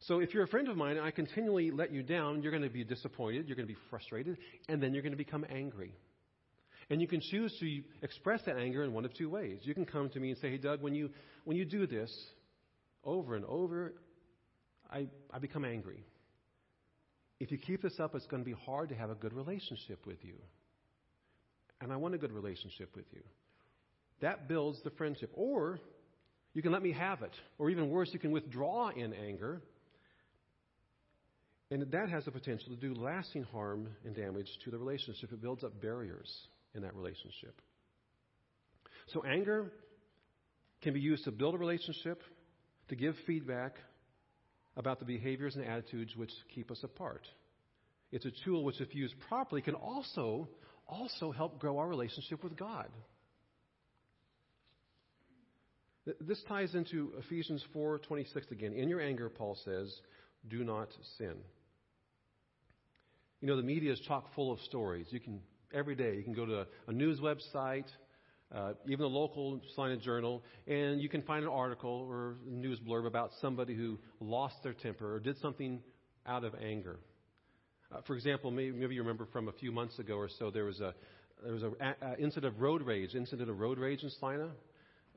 So 0.00 0.18
if 0.18 0.34
you're 0.34 0.42
a 0.42 0.48
friend 0.48 0.66
of 0.68 0.76
mine 0.76 0.96
and 0.96 1.06
I 1.06 1.12
continually 1.12 1.70
let 1.70 1.92
you 1.92 2.02
down, 2.02 2.42
you're 2.42 2.50
going 2.50 2.64
to 2.64 2.68
be 2.68 2.82
disappointed, 2.82 3.46
you're 3.46 3.54
going 3.54 3.68
to 3.68 3.72
be 3.72 3.78
frustrated, 3.90 4.38
and 4.68 4.82
then 4.82 4.92
you're 4.92 5.02
going 5.02 5.12
to 5.12 5.18
become 5.18 5.46
angry. 5.48 5.94
And 6.92 7.00
you 7.00 7.08
can 7.08 7.22
choose 7.22 7.56
to 7.58 7.82
express 8.02 8.42
that 8.44 8.58
anger 8.58 8.84
in 8.84 8.92
one 8.92 9.06
of 9.06 9.14
two 9.14 9.30
ways. 9.30 9.60
You 9.62 9.72
can 9.72 9.86
come 9.86 10.10
to 10.10 10.20
me 10.20 10.28
and 10.28 10.38
say, 10.40 10.50
Hey, 10.50 10.58
Doug, 10.58 10.82
when 10.82 10.94
you, 10.94 11.08
when 11.44 11.56
you 11.56 11.64
do 11.64 11.86
this 11.86 12.14
over 13.02 13.34
and 13.34 13.46
over, 13.46 13.94
I, 14.90 15.06
I 15.30 15.38
become 15.38 15.64
angry. 15.64 16.04
If 17.40 17.50
you 17.50 17.56
keep 17.56 17.80
this 17.80 17.98
up, 17.98 18.14
it's 18.14 18.26
going 18.26 18.44
to 18.44 18.44
be 18.44 18.54
hard 18.66 18.90
to 18.90 18.94
have 18.94 19.08
a 19.08 19.14
good 19.14 19.32
relationship 19.32 20.04
with 20.06 20.22
you. 20.22 20.34
And 21.80 21.90
I 21.94 21.96
want 21.96 22.14
a 22.14 22.18
good 22.18 22.30
relationship 22.30 22.94
with 22.94 23.06
you. 23.10 23.22
That 24.20 24.46
builds 24.46 24.78
the 24.84 24.90
friendship. 24.90 25.30
Or 25.32 25.80
you 26.52 26.60
can 26.60 26.72
let 26.72 26.82
me 26.82 26.92
have 26.92 27.22
it. 27.22 27.32
Or 27.56 27.70
even 27.70 27.88
worse, 27.88 28.10
you 28.12 28.18
can 28.18 28.32
withdraw 28.32 28.90
in 28.90 29.14
anger. 29.14 29.62
And 31.70 31.90
that 31.90 32.10
has 32.10 32.26
the 32.26 32.32
potential 32.32 32.68
to 32.68 32.76
do 32.76 32.92
lasting 32.92 33.44
harm 33.44 33.88
and 34.04 34.14
damage 34.14 34.48
to 34.66 34.70
the 34.70 34.76
relationship. 34.76 35.32
It 35.32 35.40
builds 35.40 35.64
up 35.64 35.80
barriers 35.80 36.30
in 36.74 36.82
that 36.82 36.94
relationship. 36.94 37.60
So, 39.12 39.24
anger 39.24 39.72
can 40.82 40.94
be 40.94 41.00
used 41.00 41.24
to 41.24 41.30
build 41.30 41.54
a 41.54 41.58
relationship, 41.58 42.22
to 42.88 42.96
give 42.96 43.14
feedback 43.26 43.76
about 44.76 44.98
the 44.98 45.04
behaviors 45.04 45.54
and 45.56 45.64
attitudes 45.64 46.16
which 46.16 46.30
keep 46.54 46.70
us 46.70 46.80
apart. 46.82 47.26
It's 48.10 48.24
a 48.24 48.32
tool 48.44 48.64
which, 48.64 48.80
if 48.80 48.94
used 48.94 49.14
properly, 49.28 49.62
can 49.62 49.74
also, 49.74 50.48
also 50.86 51.32
help 51.32 51.58
grow 51.58 51.78
our 51.78 51.88
relationship 51.88 52.42
with 52.42 52.56
God. 52.56 52.88
This 56.20 56.42
ties 56.48 56.74
into 56.74 57.12
Ephesians 57.18 57.64
4:26 57.74 58.50
again. 58.50 58.72
In 58.72 58.88
your 58.88 59.00
anger, 59.00 59.28
Paul 59.28 59.56
says, 59.64 59.94
do 60.48 60.64
not 60.64 60.88
sin. 61.16 61.36
You 63.40 63.48
know, 63.48 63.56
the 63.56 63.62
media 63.62 63.92
is 63.92 64.00
chock 64.00 64.34
full 64.34 64.52
of 64.52 64.60
stories. 64.60 65.06
You 65.10 65.20
can 65.20 65.40
every 65.74 65.94
day. 65.94 66.16
You 66.16 66.22
can 66.22 66.34
go 66.34 66.46
to 66.46 66.66
a 66.86 66.92
news 66.92 67.20
website, 67.20 67.86
uh, 68.54 68.72
even 68.86 69.04
a 69.04 69.08
local 69.08 69.60
Salina 69.74 69.96
Journal, 69.96 70.42
and 70.66 71.00
you 71.00 71.08
can 71.08 71.22
find 71.22 71.44
an 71.44 71.50
article 71.50 72.06
or 72.08 72.36
news 72.46 72.78
blurb 72.80 73.06
about 73.06 73.30
somebody 73.40 73.74
who 73.74 73.98
lost 74.20 74.56
their 74.62 74.74
temper 74.74 75.14
or 75.14 75.20
did 75.20 75.38
something 75.38 75.80
out 76.26 76.44
of 76.44 76.54
anger. 76.54 76.98
Uh, 77.90 78.00
for 78.06 78.14
example, 78.14 78.50
maybe, 78.50 78.72
maybe, 78.72 78.94
you 78.94 79.02
remember 79.02 79.26
from 79.32 79.48
a 79.48 79.52
few 79.52 79.72
months 79.72 79.98
ago 79.98 80.14
or 80.14 80.28
so, 80.38 80.50
there 80.50 80.64
was 80.64 80.80
a 80.80 80.94
there 81.42 81.52
was 81.52 81.62
an 81.64 81.94
incident 82.20 82.54
of 82.54 82.60
road 82.60 82.82
rage, 82.82 83.16
incident 83.16 83.50
of 83.50 83.58
road 83.58 83.76
rage 83.78 84.04
in 84.04 84.10
Salina. 84.10 84.50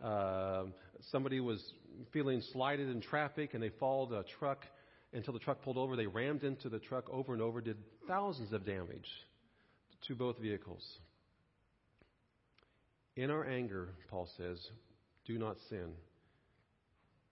Uh, 0.03 0.63
somebody 1.11 1.39
was 1.39 1.63
feeling 2.11 2.41
slighted 2.51 2.89
in 2.89 2.99
traffic, 2.99 3.53
and 3.53 3.61
they 3.61 3.69
followed 3.79 4.11
a 4.11 4.23
truck 4.39 4.65
until 5.13 5.33
the 5.33 5.39
truck 5.39 5.61
pulled 5.61 5.77
over. 5.77 5.95
They 5.95 6.07
rammed 6.07 6.43
into 6.43 6.67
the 6.67 6.79
truck 6.79 7.07
over 7.11 7.33
and 7.33 7.43
over, 7.43 7.61
did 7.61 7.77
thousands 8.07 8.53
of 8.53 8.65
damage 8.65 9.07
to 10.07 10.15
both 10.15 10.37
vehicles. 10.39 10.83
In 13.15 13.31
our 13.31 13.45
anger, 13.45 13.89
Paul 14.09 14.27
says, 14.37 14.59
do 15.25 15.37
not 15.37 15.57
sin. 15.69 15.91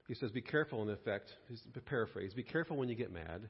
He 0.08 0.15
says, 0.15 0.32
be 0.32 0.41
careful 0.41 0.82
in 0.82 0.89
effect, 0.89 1.32
paraphrase, 1.86 2.34
be 2.34 2.43
careful 2.43 2.77
when 2.77 2.89
you 2.89 2.96
get 2.96 3.12
mad, 3.12 3.50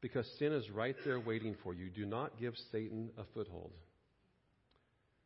because 0.00 0.26
sin 0.38 0.52
is 0.52 0.70
right 0.70 0.96
there 1.04 1.20
waiting 1.20 1.56
for 1.62 1.74
you. 1.74 1.88
Do 1.88 2.04
not 2.04 2.38
give 2.38 2.54
Satan 2.70 3.10
a 3.16 3.24
foothold. 3.32 3.72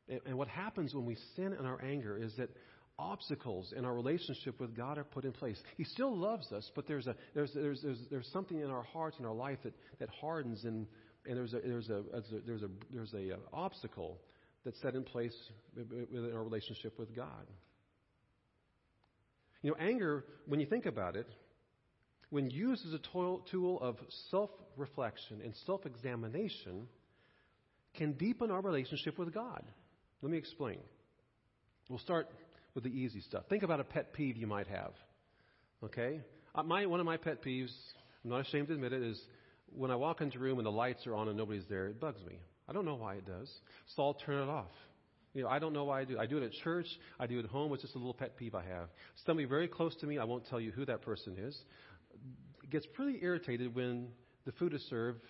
And, 0.08 0.20
and 0.26 0.38
what 0.38 0.48
happens 0.48 0.94
when 0.94 1.04
we 1.04 1.16
sin 1.36 1.54
in 1.58 1.64
our 1.66 1.82
anger 1.82 2.16
is 2.16 2.34
that 2.36 2.50
obstacles 2.98 3.72
in 3.76 3.84
our 3.84 3.94
relationship 3.94 4.58
with 4.60 4.76
God 4.76 4.98
are 4.98 5.04
put 5.04 5.24
in 5.24 5.32
place. 5.32 5.60
He 5.76 5.84
still 5.84 6.16
loves 6.16 6.50
us, 6.52 6.70
but 6.74 6.86
there's, 6.86 7.06
a, 7.06 7.14
there's, 7.34 7.52
there's, 7.54 7.80
there's, 7.82 7.98
there's 8.10 8.30
something 8.32 8.58
in 8.60 8.70
our 8.70 8.82
hearts 8.82 9.16
and 9.18 9.26
our 9.26 9.34
life 9.34 9.58
that, 9.62 9.72
that 10.00 10.08
hardens 10.20 10.64
and 10.64 10.86
and 11.26 11.36
there's 11.36 11.54
a, 11.54 11.60
there's 11.60 11.88
a, 11.88 12.02
there's 12.46 12.62
a, 12.62 12.68
there's 12.92 13.14
a, 13.14 13.34
uh, 13.34 13.36
obstacle 13.52 14.18
that's 14.64 14.80
set 14.80 14.94
in 14.94 15.04
place 15.04 15.34
within 15.76 16.32
our 16.34 16.42
relationship 16.42 16.98
with 16.98 17.14
God. 17.14 17.46
You 19.62 19.70
know, 19.70 19.76
anger, 19.80 20.24
when 20.46 20.60
you 20.60 20.66
think 20.66 20.86
about 20.86 21.16
it, 21.16 21.26
when 22.30 22.50
used 22.50 22.86
as 22.86 22.92
a 22.92 23.00
tool 23.50 23.78
of 23.80 23.96
self 24.30 24.50
reflection 24.76 25.40
and 25.42 25.54
self 25.66 25.86
examination, 25.86 26.86
can 27.94 28.12
deepen 28.12 28.50
our 28.50 28.60
relationship 28.60 29.18
with 29.18 29.32
God. 29.32 29.62
Let 30.22 30.30
me 30.30 30.38
explain. 30.38 30.78
We'll 31.88 31.98
start 31.98 32.28
with 32.74 32.84
the 32.84 32.90
easy 32.90 33.20
stuff. 33.22 33.44
Think 33.48 33.62
about 33.62 33.80
a 33.80 33.84
pet 33.84 34.12
peeve 34.12 34.36
you 34.36 34.46
might 34.46 34.66
have. 34.68 34.92
Okay? 35.82 36.20
Uh, 36.54 36.62
my, 36.62 36.86
one 36.86 37.00
of 37.00 37.06
my 37.06 37.16
pet 37.16 37.42
peeves, 37.42 37.72
I'm 38.24 38.30
not 38.30 38.40
ashamed 38.42 38.68
to 38.68 38.74
admit 38.74 38.92
it, 38.92 39.02
is 39.02 39.20
when 39.74 39.90
I 39.90 39.96
walk 39.96 40.20
into 40.20 40.38
a 40.38 40.40
room 40.40 40.58
and 40.58 40.66
the 40.66 40.72
lights 40.72 41.06
are 41.06 41.14
on 41.14 41.28
and 41.28 41.36
nobody's 41.36 41.66
there, 41.68 41.86
it 41.88 42.00
bugs 42.00 42.20
me. 42.26 42.38
I 42.68 42.72
don't 42.72 42.84
know 42.84 42.96
why 42.96 43.14
it 43.14 43.26
does. 43.26 43.50
So 43.94 44.02
I'll 44.02 44.14
turn 44.14 44.42
it 44.42 44.50
off. 44.50 44.70
You 45.34 45.42
know, 45.42 45.48
I 45.48 45.58
don't 45.58 45.72
know 45.72 45.84
why 45.84 46.00
I 46.00 46.04
do. 46.04 46.18
I 46.18 46.26
do 46.26 46.38
it 46.38 46.42
at 46.42 46.52
church. 46.52 46.86
I 47.20 47.26
do 47.26 47.38
it 47.38 47.44
at 47.44 47.50
home. 47.50 47.72
It's 47.72 47.82
just 47.82 47.94
a 47.94 47.98
little 47.98 48.14
pet 48.14 48.36
peeve 48.36 48.54
I 48.54 48.64
have. 48.64 48.88
Somebody 49.26 49.46
very 49.46 49.68
close 49.68 49.94
to 49.96 50.06
me, 50.06 50.18
I 50.18 50.24
won't 50.24 50.46
tell 50.48 50.60
you 50.60 50.70
who 50.72 50.84
that 50.86 51.02
person 51.02 51.36
is, 51.38 51.56
gets 52.70 52.86
pretty 52.86 53.18
irritated 53.22 53.74
when 53.74 54.08
the 54.44 54.52
food 54.52 54.74
is 54.74 54.82
served 54.88 55.20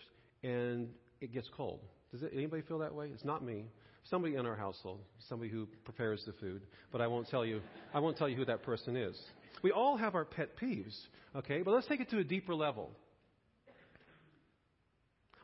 and 0.42 0.88
it 1.20 1.32
gets 1.32 1.48
cold. 1.56 1.80
Does 2.12 2.22
it, 2.22 2.32
anybody 2.34 2.62
feel 2.62 2.78
that 2.78 2.94
way? 2.94 3.10
It's 3.12 3.24
not 3.24 3.44
me. 3.44 3.66
Somebody 4.04 4.36
in 4.36 4.46
our 4.46 4.56
household, 4.56 5.00
somebody 5.28 5.50
who 5.50 5.68
prepares 5.84 6.22
the 6.24 6.32
food, 6.32 6.62
but 6.90 7.00
I 7.00 7.06
won't 7.06 7.28
tell 7.28 7.44
you. 7.44 7.60
I 7.92 7.98
won't 7.98 8.16
tell 8.16 8.28
you 8.28 8.36
who 8.36 8.46
that 8.46 8.62
person 8.62 8.96
is. 8.96 9.20
We 9.62 9.70
all 9.70 9.96
have 9.98 10.14
our 10.14 10.24
pet 10.24 10.56
peeves, 10.56 10.96
okay? 11.36 11.62
But 11.62 11.74
let's 11.74 11.86
take 11.86 12.00
it 12.00 12.08
to 12.10 12.18
a 12.18 12.24
deeper 12.24 12.54
level. 12.54 12.90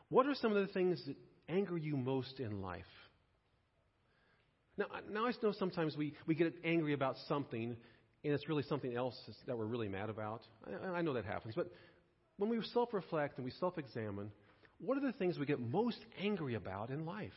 What 0.09 0.27
are 0.27 0.35
some 0.35 0.55
of 0.55 0.67
the 0.67 0.73
things 0.73 1.03
that 1.07 1.15
anger 1.49 1.77
you 1.77 1.97
most 1.97 2.39
in 2.39 2.61
life? 2.61 2.83
Now, 4.77 4.85
now 5.09 5.25
I 5.25 5.31
know 5.41 5.51
sometimes 5.53 5.95
we, 5.95 6.13
we 6.27 6.35
get 6.35 6.53
angry 6.63 6.93
about 6.93 7.15
something 7.27 7.75
and 8.23 8.33
it's 8.33 8.49
really 8.49 8.63
something 8.63 8.95
else 8.95 9.15
that 9.45 9.57
we're 9.57 9.65
really 9.65 9.87
mad 9.87 10.09
about. 10.09 10.41
I, 10.83 10.87
I 10.97 11.01
know 11.01 11.13
that 11.13 11.25
happens. 11.25 11.53
But 11.55 11.71
when 12.37 12.49
we 12.49 12.59
self 12.73 12.93
reflect 12.93 13.37
and 13.37 13.45
we 13.45 13.51
self 13.51 13.77
examine, 13.77 14.31
what 14.79 14.97
are 14.97 15.01
the 15.01 15.13
things 15.13 15.37
we 15.37 15.45
get 15.45 15.59
most 15.59 15.99
angry 16.19 16.55
about 16.55 16.89
in 16.89 17.05
life? 17.05 17.31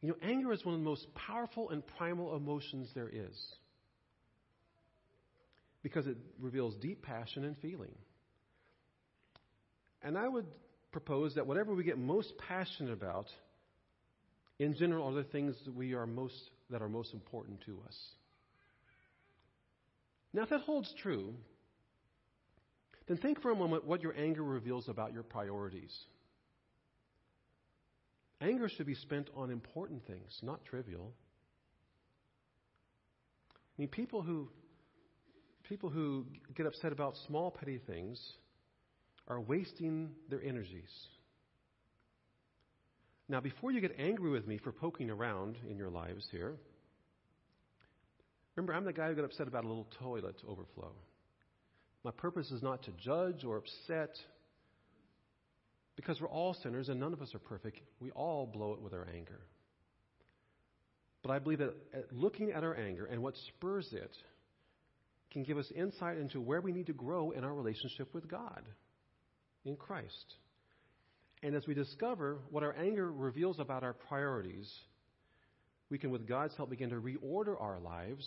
You 0.00 0.08
know, 0.08 0.16
anger 0.22 0.52
is 0.52 0.64
one 0.64 0.74
of 0.74 0.80
the 0.80 0.84
most 0.84 1.06
powerful 1.14 1.70
and 1.70 1.86
primal 1.96 2.34
emotions 2.34 2.88
there 2.94 3.08
is 3.08 3.36
because 5.82 6.06
it 6.06 6.16
reveals 6.40 6.74
deep 6.76 7.02
passion 7.02 7.44
and 7.44 7.56
feeling. 7.58 7.94
And 10.02 10.18
I 10.18 10.28
would 10.28 10.46
propose 10.90 11.34
that 11.34 11.46
whatever 11.46 11.74
we 11.74 11.84
get 11.84 11.98
most 11.98 12.32
passionate 12.48 12.92
about, 12.92 13.26
in 14.58 14.74
general, 14.74 15.08
are 15.08 15.22
the 15.22 15.24
things 15.24 15.56
that 15.64 15.74
we 15.74 15.94
are 15.94 16.06
most 16.06 16.34
that 16.70 16.82
are 16.82 16.88
most 16.88 17.12
important 17.12 17.60
to 17.66 17.78
us. 17.86 17.96
Now, 20.32 20.42
if 20.42 20.50
that 20.50 20.60
holds 20.62 20.92
true, 21.02 21.34
then 23.06 23.18
think 23.18 23.42
for 23.42 23.50
a 23.50 23.56
moment 23.56 23.84
what 23.84 24.02
your 24.02 24.16
anger 24.16 24.42
reveals 24.42 24.88
about 24.88 25.12
your 25.12 25.22
priorities. 25.22 25.94
Anger 28.40 28.68
should 28.68 28.86
be 28.86 28.94
spent 28.94 29.28
on 29.36 29.50
important 29.50 30.06
things, 30.06 30.38
not 30.42 30.64
trivial. 30.64 31.12
I 33.52 33.82
mean, 33.82 33.88
people 33.88 34.22
who 34.22 34.48
people 35.64 35.90
who 35.90 36.26
get 36.54 36.66
upset 36.66 36.92
about 36.92 37.14
small 37.26 37.50
petty 37.50 37.80
things 37.86 38.20
are 39.32 39.40
wasting 39.40 40.10
their 40.28 40.42
energies. 40.42 40.90
Now, 43.28 43.40
before 43.40 43.72
you 43.72 43.80
get 43.80 43.96
angry 43.98 44.30
with 44.30 44.46
me 44.46 44.58
for 44.58 44.72
poking 44.72 45.10
around 45.10 45.56
in 45.70 45.78
your 45.78 45.88
lives 45.88 46.26
here, 46.30 46.54
remember, 48.54 48.74
I'm 48.74 48.84
the 48.84 48.92
guy 48.92 49.08
who 49.08 49.14
got 49.14 49.24
upset 49.24 49.48
about 49.48 49.64
a 49.64 49.68
little 49.68 49.88
toilet 49.98 50.36
overflow. 50.46 50.92
My 52.04 52.10
purpose 52.10 52.50
is 52.50 52.62
not 52.62 52.82
to 52.82 52.90
judge 53.02 53.44
or 53.44 53.56
upset, 53.56 54.10
Because 55.96 56.20
we're 56.20 56.28
all 56.28 56.54
sinners 56.62 56.88
and 56.88 57.00
none 57.00 57.12
of 57.12 57.22
us 57.22 57.34
are 57.34 57.38
perfect. 57.38 57.80
We 58.00 58.10
all 58.10 58.46
blow 58.46 58.72
it 58.74 58.82
with 58.82 58.92
our 58.92 59.06
anger. 59.14 59.40
But 61.22 61.30
I 61.30 61.38
believe 61.38 61.58
that 61.58 61.74
looking 62.10 62.50
at 62.50 62.64
our 62.64 62.74
anger 62.74 63.06
and 63.06 63.22
what 63.22 63.34
spurs 63.48 63.88
it 63.92 64.10
can 65.30 65.42
give 65.44 65.56
us 65.56 65.70
insight 65.74 66.18
into 66.18 66.40
where 66.40 66.60
we 66.60 66.72
need 66.72 66.86
to 66.86 66.92
grow 66.92 67.30
in 67.30 67.44
our 67.44 67.54
relationship 67.54 68.12
with 68.12 68.28
God 68.28 68.62
in 69.64 69.76
Christ. 69.76 70.34
And 71.42 71.54
as 71.54 71.66
we 71.66 71.74
discover 71.74 72.38
what 72.50 72.62
our 72.62 72.74
anger 72.76 73.10
reveals 73.10 73.58
about 73.58 73.82
our 73.82 73.92
priorities, 73.92 74.70
we 75.90 75.98
can, 75.98 76.10
with 76.10 76.26
God's 76.26 76.56
help, 76.56 76.70
begin 76.70 76.90
to 76.90 76.96
reorder 76.96 77.60
our 77.60 77.78
lives 77.80 78.26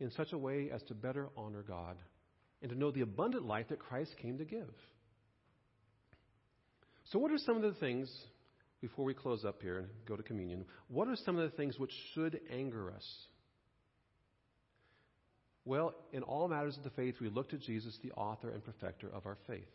in 0.00 0.10
such 0.12 0.32
a 0.32 0.38
way 0.38 0.70
as 0.72 0.82
to 0.84 0.94
better 0.94 1.28
honor 1.36 1.62
God 1.62 1.96
and 2.62 2.70
to 2.70 2.78
know 2.78 2.90
the 2.90 3.02
abundant 3.02 3.44
life 3.44 3.68
that 3.68 3.78
Christ 3.78 4.12
came 4.22 4.38
to 4.38 4.44
give. 4.44 4.72
So, 7.10 7.18
what 7.18 7.30
are 7.30 7.38
some 7.38 7.56
of 7.56 7.62
the 7.62 7.78
things, 7.78 8.10
before 8.80 9.04
we 9.04 9.12
close 9.12 9.44
up 9.44 9.60
here 9.60 9.78
and 9.78 9.88
go 10.06 10.16
to 10.16 10.22
communion, 10.22 10.64
what 10.88 11.08
are 11.08 11.16
some 11.16 11.36
of 11.36 11.50
the 11.50 11.56
things 11.56 11.78
which 11.78 11.92
should 12.14 12.40
anger 12.50 12.90
us? 12.92 13.04
Well, 15.66 15.94
in 16.12 16.22
all 16.22 16.48
matters 16.48 16.76
of 16.76 16.84
the 16.84 16.90
faith, 16.90 17.16
we 17.20 17.28
look 17.28 17.50
to 17.50 17.58
Jesus, 17.58 17.98
the 18.02 18.12
author 18.12 18.50
and 18.50 18.64
perfecter 18.64 19.08
of 19.12 19.26
our 19.26 19.36
faith. 19.46 19.68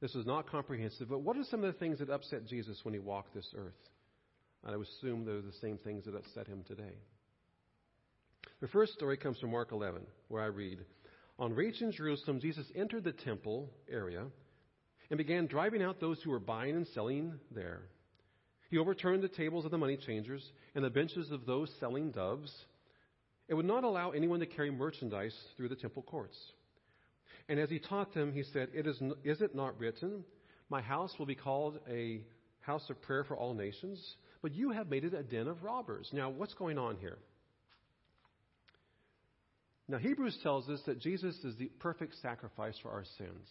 This 0.00 0.14
is 0.14 0.26
not 0.26 0.50
comprehensive, 0.50 1.08
but 1.08 1.22
what 1.22 1.36
are 1.36 1.44
some 1.44 1.64
of 1.64 1.72
the 1.72 1.78
things 1.78 1.98
that 1.98 2.10
upset 2.10 2.46
Jesus 2.46 2.78
when 2.84 2.94
he 2.94 3.00
walked 3.00 3.34
this 3.34 3.52
earth? 3.56 3.72
I 4.64 4.76
would 4.76 4.86
assume 4.86 5.24
they're 5.24 5.40
the 5.40 5.52
same 5.60 5.78
things 5.78 6.04
that 6.04 6.14
upset 6.14 6.46
him 6.46 6.64
today. 6.66 6.94
The 8.60 8.68
first 8.68 8.92
story 8.94 9.16
comes 9.16 9.38
from 9.38 9.50
Mark 9.50 9.72
11, 9.72 10.02
where 10.28 10.42
I 10.42 10.46
read 10.46 10.84
On 11.38 11.52
reaching 11.52 11.92
Jerusalem, 11.92 12.40
Jesus 12.40 12.66
entered 12.74 13.04
the 13.04 13.12
temple 13.12 13.70
area 13.90 14.24
and 15.10 15.18
began 15.18 15.46
driving 15.46 15.82
out 15.82 16.00
those 16.00 16.20
who 16.22 16.30
were 16.30 16.40
buying 16.40 16.76
and 16.76 16.86
selling 16.88 17.34
there. 17.52 17.82
He 18.70 18.78
overturned 18.78 19.22
the 19.22 19.28
tables 19.28 19.64
of 19.64 19.70
the 19.70 19.78
money 19.78 19.96
changers 19.96 20.44
and 20.74 20.84
the 20.84 20.90
benches 20.90 21.30
of 21.30 21.46
those 21.46 21.72
selling 21.80 22.10
doves. 22.10 22.52
It 23.48 23.54
would 23.54 23.64
not 23.64 23.84
allow 23.84 24.10
anyone 24.10 24.40
to 24.40 24.46
carry 24.46 24.70
merchandise 24.70 25.34
through 25.56 25.70
the 25.70 25.76
temple 25.76 26.02
courts. 26.02 26.36
And 27.48 27.58
as 27.58 27.70
he 27.70 27.78
taught 27.78 28.12
them, 28.12 28.32
he 28.32 28.42
said, 28.42 28.68
it 28.74 28.86
is, 28.86 29.00
is 29.24 29.40
it 29.40 29.54
not 29.54 29.78
written, 29.78 30.24
My 30.68 30.82
house 30.82 31.12
will 31.18 31.26
be 31.26 31.34
called 31.34 31.78
a 31.90 32.22
house 32.60 32.88
of 32.90 33.00
prayer 33.02 33.24
for 33.24 33.36
all 33.36 33.54
nations? 33.54 33.98
But 34.42 34.54
you 34.54 34.70
have 34.70 34.88
made 34.88 35.04
it 35.04 35.14
a 35.14 35.22
den 35.22 35.48
of 35.48 35.62
robbers. 35.62 36.08
Now, 36.12 36.30
what's 36.30 36.54
going 36.54 36.78
on 36.78 36.96
here? 36.96 37.18
Now, 39.88 39.96
Hebrews 39.96 40.38
tells 40.42 40.68
us 40.68 40.80
that 40.86 41.00
Jesus 41.00 41.34
is 41.44 41.56
the 41.56 41.70
perfect 41.80 42.14
sacrifice 42.20 42.76
for 42.82 42.90
our 42.90 43.04
sins. 43.16 43.48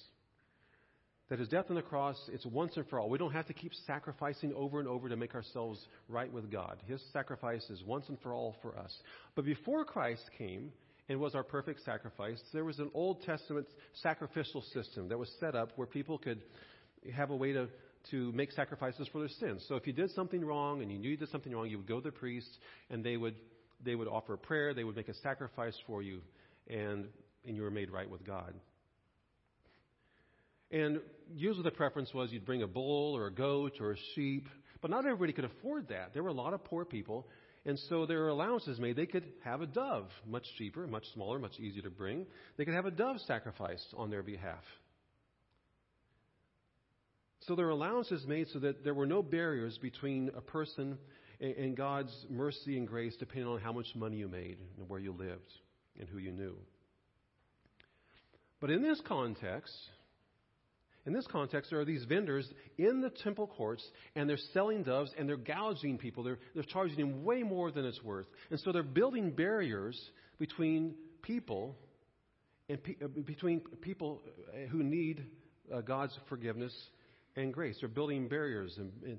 That 1.30 1.40
his 1.40 1.50
death 1.50 1.66
on 1.70 1.76
the 1.76 1.82
cross, 1.82 2.16
it's 2.32 2.46
once 2.46 2.78
and 2.78 2.88
for 2.88 3.00
all. 3.00 3.10
We 3.10 3.18
don't 3.18 3.34
have 3.34 3.48
to 3.48 3.54
keep 3.54 3.74
sacrificing 3.86 4.54
over 4.54 4.80
and 4.80 4.88
over 4.88 5.10
to 5.10 5.18
make 5.18 5.36
ourselves 5.36 5.86
right 6.08 6.32
with 6.32 6.50
God. 6.52 6.78
His 6.86 7.02
sacrifice 7.12 7.68
is 7.70 7.84
once 7.84 8.08
and 8.08 8.18
for 8.22 8.34
all 8.34 8.56
for 8.62 8.78
us. 8.78 8.96
But 9.36 9.44
before 9.44 9.84
Christ 9.84 10.24
came 10.38 10.72
and 11.10 11.20
was 11.20 11.36
our 11.36 11.44
perfect 11.44 11.84
sacrifice, 11.86 12.40
there 12.54 12.66
was 12.66 12.80
an 12.80 12.92
Old 12.94 13.24
Testament 13.24 13.68
sacrificial 14.02 14.62
system 14.74 15.08
that 15.10 15.18
was 15.18 15.32
set 15.40 15.56
up 15.56 15.72
where 15.76 15.88
people 15.88 16.18
could 16.18 16.42
have 17.16 17.30
a 17.30 17.36
way 17.36 17.54
to, 17.54 17.68
to 18.12 18.32
make 18.34 18.52
sacrifices 18.52 19.08
for 19.12 19.20
their 19.20 19.30
sins. 19.30 19.64
So 19.68 19.76
if 19.76 19.88
you 19.88 19.94
did 19.94 20.12
something 20.12 20.44
wrong 20.44 20.82
and 20.82 20.92
you 20.92 20.98
knew 20.98 21.10
you 21.10 21.18
did 21.18 21.30
something 21.30 21.54
wrong, 21.54 21.70
you 21.70 21.78
would 21.78 21.88
go 21.88 22.00
to 22.00 22.10
the 22.10 22.12
priest 22.12 22.50
and 22.90 23.04
they 23.04 23.16
would, 23.16 23.36
they 23.84 23.96
would 23.96 24.08
offer 24.08 24.34
a 24.34 24.38
prayer, 24.38 24.74
they 24.74 24.84
would 24.84 24.96
make 24.96 25.10
a 25.10 25.14
sacrifice 25.16 25.76
for 25.86 26.02
you, 26.02 26.22
and, 26.68 27.06
and 27.46 27.56
you 27.56 27.62
were 27.62 27.72
made 27.72 27.90
right 27.90 28.10
with 28.10 28.26
God. 28.26 28.54
And 30.72 31.00
usually 31.34 31.64
the 31.64 31.72
preference 31.72 32.14
was 32.14 32.32
you'd 32.32 32.46
bring 32.46 32.64
a 32.64 32.68
bull 32.68 33.16
or 33.16 33.28
a 33.28 33.32
goat 33.32 33.74
or 33.80 33.94
a 33.94 33.98
sheep, 34.16 34.50
but 34.82 34.92
not 34.92 35.06
everybody 35.06 35.32
could 35.32 35.46
afford 35.46 35.88
that. 35.90 36.14
There 36.14 36.24
were 36.24 36.30
a 36.30 36.34
lot 36.34 36.54
of 36.54 36.64
poor 36.66 36.84
people, 36.84 37.28
and 37.68 37.78
so 37.90 38.06
there 38.06 38.20
were 38.20 38.30
allowances 38.30 38.80
made. 38.80 38.96
They 38.96 39.06
could 39.06 39.26
have 39.44 39.62
a 39.62 39.68
dove, 39.68 40.08
much 40.26 40.46
cheaper, 40.58 40.88
much 40.88 41.04
smaller, 41.14 41.38
much 41.38 41.60
easier 41.60 41.82
to 41.82 41.90
bring. 41.90 42.26
They 42.56 42.64
could 42.64 42.74
have 42.74 42.86
a 42.86 42.92
dove 42.92 43.18
sacrificed 43.28 43.94
on 43.98 44.10
their 44.10 44.24
behalf. 44.24 44.64
So 47.42 47.56
there 47.56 47.66
were 47.66 47.72
allowances 47.72 48.26
made 48.26 48.48
so 48.54 48.60
that 48.60 48.86
there 48.86 48.94
were 48.94 49.06
no 49.06 49.22
barriers 49.22 49.78
between 49.82 50.32
a 50.36 50.40
person 50.40 50.98
and 51.42 51.76
God's 51.76 52.26
mercy 52.30 52.78
and 52.78 52.88
grace 52.88 53.16
depending 53.20 53.50
on 53.50 53.60
how 53.60 53.74
much 53.74 53.88
money 53.96 54.16
you 54.16 54.30
made 54.30 54.58
and 54.78 54.88
where 54.88 55.00
you 55.02 55.12
lived 55.12 55.52
and 56.00 56.08
who 56.08 56.20
you 56.20 56.32
knew. 56.32 56.56
But 58.62 58.72
in 58.72 58.82
this 58.82 59.02
context, 59.06 59.76
in 61.08 61.14
this 61.14 61.26
context, 61.32 61.72
there 61.72 61.80
are 61.80 61.86
these 61.86 62.04
vendors 62.04 62.46
in 62.78 63.00
the 63.00 63.10
temple 63.10 63.48
courts, 63.48 63.84
and 64.16 64.30
they're 64.30 64.38
selling 64.54 64.84
doves, 64.84 65.10
and 65.18 65.28
they're 65.28 65.38
gouging 65.38 65.98
people. 65.98 66.22
They're, 66.22 66.38
they're 66.54 66.64
charging 66.64 66.98
them 66.98 67.24
way 67.24 67.44
more 67.44 67.72
than 67.72 67.86
it's 67.86 68.04
worth. 68.04 68.28
And 68.52 68.60
so 68.60 68.74
they're 68.74 68.84
building 68.84 69.32
barriers 69.32 69.98
between 70.38 70.96
people 71.22 71.78
and 72.68 72.84
pe- 72.84 72.98
uh, 73.02 73.08
between 73.08 73.62
people 73.80 74.22
uh, 74.50 74.68
who 74.68 74.84
need 74.84 75.26
uh, 75.74 75.80
God's 75.80 76.18
forgiveness 76.28 76.74
and 77.38 77.54
grace. 77.54 77.78
They're 77.80 77.88
building 77.88 78.28
barriers, 78.28 78.74
and, 78.78 78.92
and, 79.04 79.18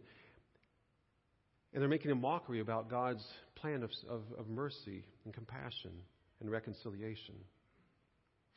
and 1.72 1.82
they're 1.82 1.88
making 1.88 2.10
a 2.10 2.16
mockery 2.16 2.60
about 2.60 2.90
God's 2.90 3.24
plan 3.54 3.82
of, 3.82 3.90
of, 4.10 4.22
of 4.38 4.46
mercy 4.48 5.06
and 5.24 5.32
compassion 5.32 5.92
and 6.40 6.50
reconciliation. 6.50 7.34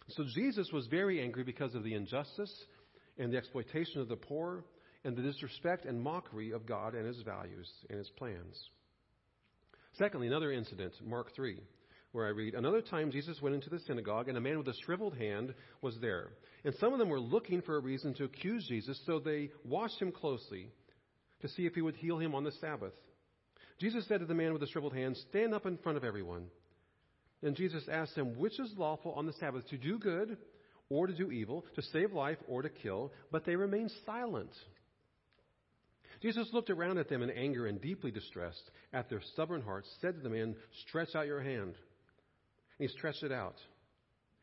So 0.10 0.26
Jesus 0.36 0.70
was 0.74 0.88
very 0.88 1.22
angry 1.22 1.44
because 1.44 1.76
of 1.76 1.86
the 1.86 1.94
injustice 1.94 2.54
and 3.18 3.32
the 3.32 3.38
exploitation 3.38 4.02
of 4.02 4.08
the 4.08 4.16
poor 4.16 4.64
and 5.04 5.16
the 5.16 5.22
disrespect 5.22 5.86
and 5.86 6.02
mockery 6.02 6.52
of 6.52 6.66
God 6.66 6.94
and 6.96 7.06
his 7.06 7.22
values 7.22 7.70
and 7.90 7.98
his 7.98 8.10
plans. 8.10 8.70
Secondly, 9.94 10.28
another 10.28 10.52
incident, 10.52 10.94
Mark 11.06 11.34
3, 11.36 11.60
where 12.12 12.26
I 12.26 12.30
read, 12.30 12.56
Another 12.56 12.82
time 12.82 13.12
Jesus 13.12 13.42
went 13.42 13.56
into 13.56 13.70
the 13.70 13.80
synagogue, 13.80 14.30
and 14.30 14.38
a 14.38 14.42
man 14.42 14.58
with 14.58 14.68
a 14.68 14.74
shriveled 14.86 15.18
hand 15.18 15.54
was 15.82 15.98
there. 16.00 16.30
And 16.64 16.74
some 16.76 16.94
of 16.94 17.00
them 17.00 17.10
were 17.10 17.20
looking 17.20 17.62
for 17.62 17.78
a 17.78 17.82
reason 17.82 18.14
to 18.16 18.24
accuse 18.26 18.66
Jesus, 18.68 19.00
so 19.06 19.20
they 19.20 19.50
watched 19.66 20.02
him 20.02 20.12
closely 20.12 20.70
to 21.42 21.50
see 21.50 21.66
if 21.66 21.74
he 21.74 21.82
would 21.82 21.96
heal 21.96 22.20
him 22.20 22.36
on 22.36 22.44
the 22.44 22.52
Sabbath. 22.54 22.94
Jesus 23.80 24.08
said 24.08 24.20
to 24.20 24.26
the 24.26 24.34
man 24.34 24.54
with 24.54 24.62
the 24.62 24.68
shriveled 24.68 24.94
hand, 24.94 25.18
Stand 25.30 25.54
up 25.54 25.66
in 25.66 25.78
front 25.78 25.98
of 25.98 26.04
everyone. 26.04 26.46
And 27.44 27.56
Jesus 27.56 27.84
asked 27.92 28.16
him, 28.16 28.38
Which 28.38 28.60
is 28.60 28.72
lawful 28.78 29.14
on 29.14 29.26
the 29.26 29.34
Sabbath, 29.34 29.68
to 29.70 29.78
do 29.78 29.98
good 29.98 30.38
or 30.92 31.08
to 31.08 31.14
do 31.14 31.32
evil, 31.32 31.66
to 31.76 31.82
save 31.82 32.12
life 32.12 32.38
or 32.48 32.62
to 32.62 32.70
kill, 32.70 33.14
but 33.32 33.46
they 33.46 33.56
remained 33.56 33.92
silent. 34.06 34.52
Jesus 36.22 36.50
looked 36.54 36.70
around 36.70 37.00
at 37.00 37.10
them 37.10 37.24
in 37.24 37.32
anger 37.32 37.66
and 37.66 37.82
deeply 37.82 38.12
distressed 38.12 38.70
at 38.94 39.10
their 39.10 39.22
stubborn 39.34 39.62
hearts, 39.62 39.90
said 40.02 40.16
to 40.16 40.22
the 40.22 40.30
man, 40.30 40.56
Stretch 40.88 41.16
out 41.16 41.26
your 41.26 41.42
hand. 41.42 41.74
And 42.78 42.90
he 42.90 42.90
stretched 42.90 43.24
it 43.24 43.32
out, 43.32 43.56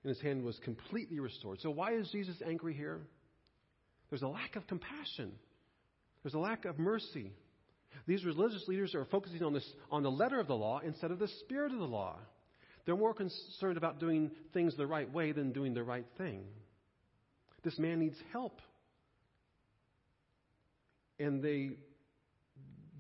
and 0.03 0.09
his 0.09 0.21
hand 0.21 0.43
was 0.43 0.59
completely 0.65 1.21
restored. 1.21 1.61
So, 1.61 1.71
why 1.71 1.95
is 1.95 2.09
Jesus 2.11 2.37
angry 2.45 2.75
here? 2.75 3.01
There's 4.11 4.23
a 4.23 4.29
lack 4.29 4.57
of 4.57 4.67
compassion, 4.67 5.33
there's 6.23 6.35
a 6.35 6.39
lack 6.39 6.65
of 6.65 6.79
mercy. 6.79 7.33
These 8.07 8.25
religious 8.25 8.65
leaders 8.69 8.95
are 8.95 9.07
focusing 9.07 9.43
on, 9.43 9.53
this, 9.53 9.69
on 9.91 10.03
the 10.03 10.11
letter 10.11 10.39
of 10.39 10.47
the 10.47 10.55
law 10.55 10.81
instead 10.85 11.11
of 11.11 11.19
the 11.19 11.29
spirit 11.41 11.73
of 11.73 11.79
the 11.79 11.85
law. 11.85 12.17
They're 12.89 12.97
more 12.97 13.13
concerned 13.13 13.77
about 13.77 14.01
doing 14.01 14.31
things 14.55 14.75
the 14.75 14.87
right 14.87 15.13
way 15.13 15.33
than 15.33 15.53
doing 15.53 15.75
the 15.75 15.83
right 15.83 16.07
thing. 16.17 16.45
This 17.63 17.79
man 17.79 17.99
needs 17.99 18.17
help. 18.33 18.63
And 21.19 21.43
they, 21.43 21.73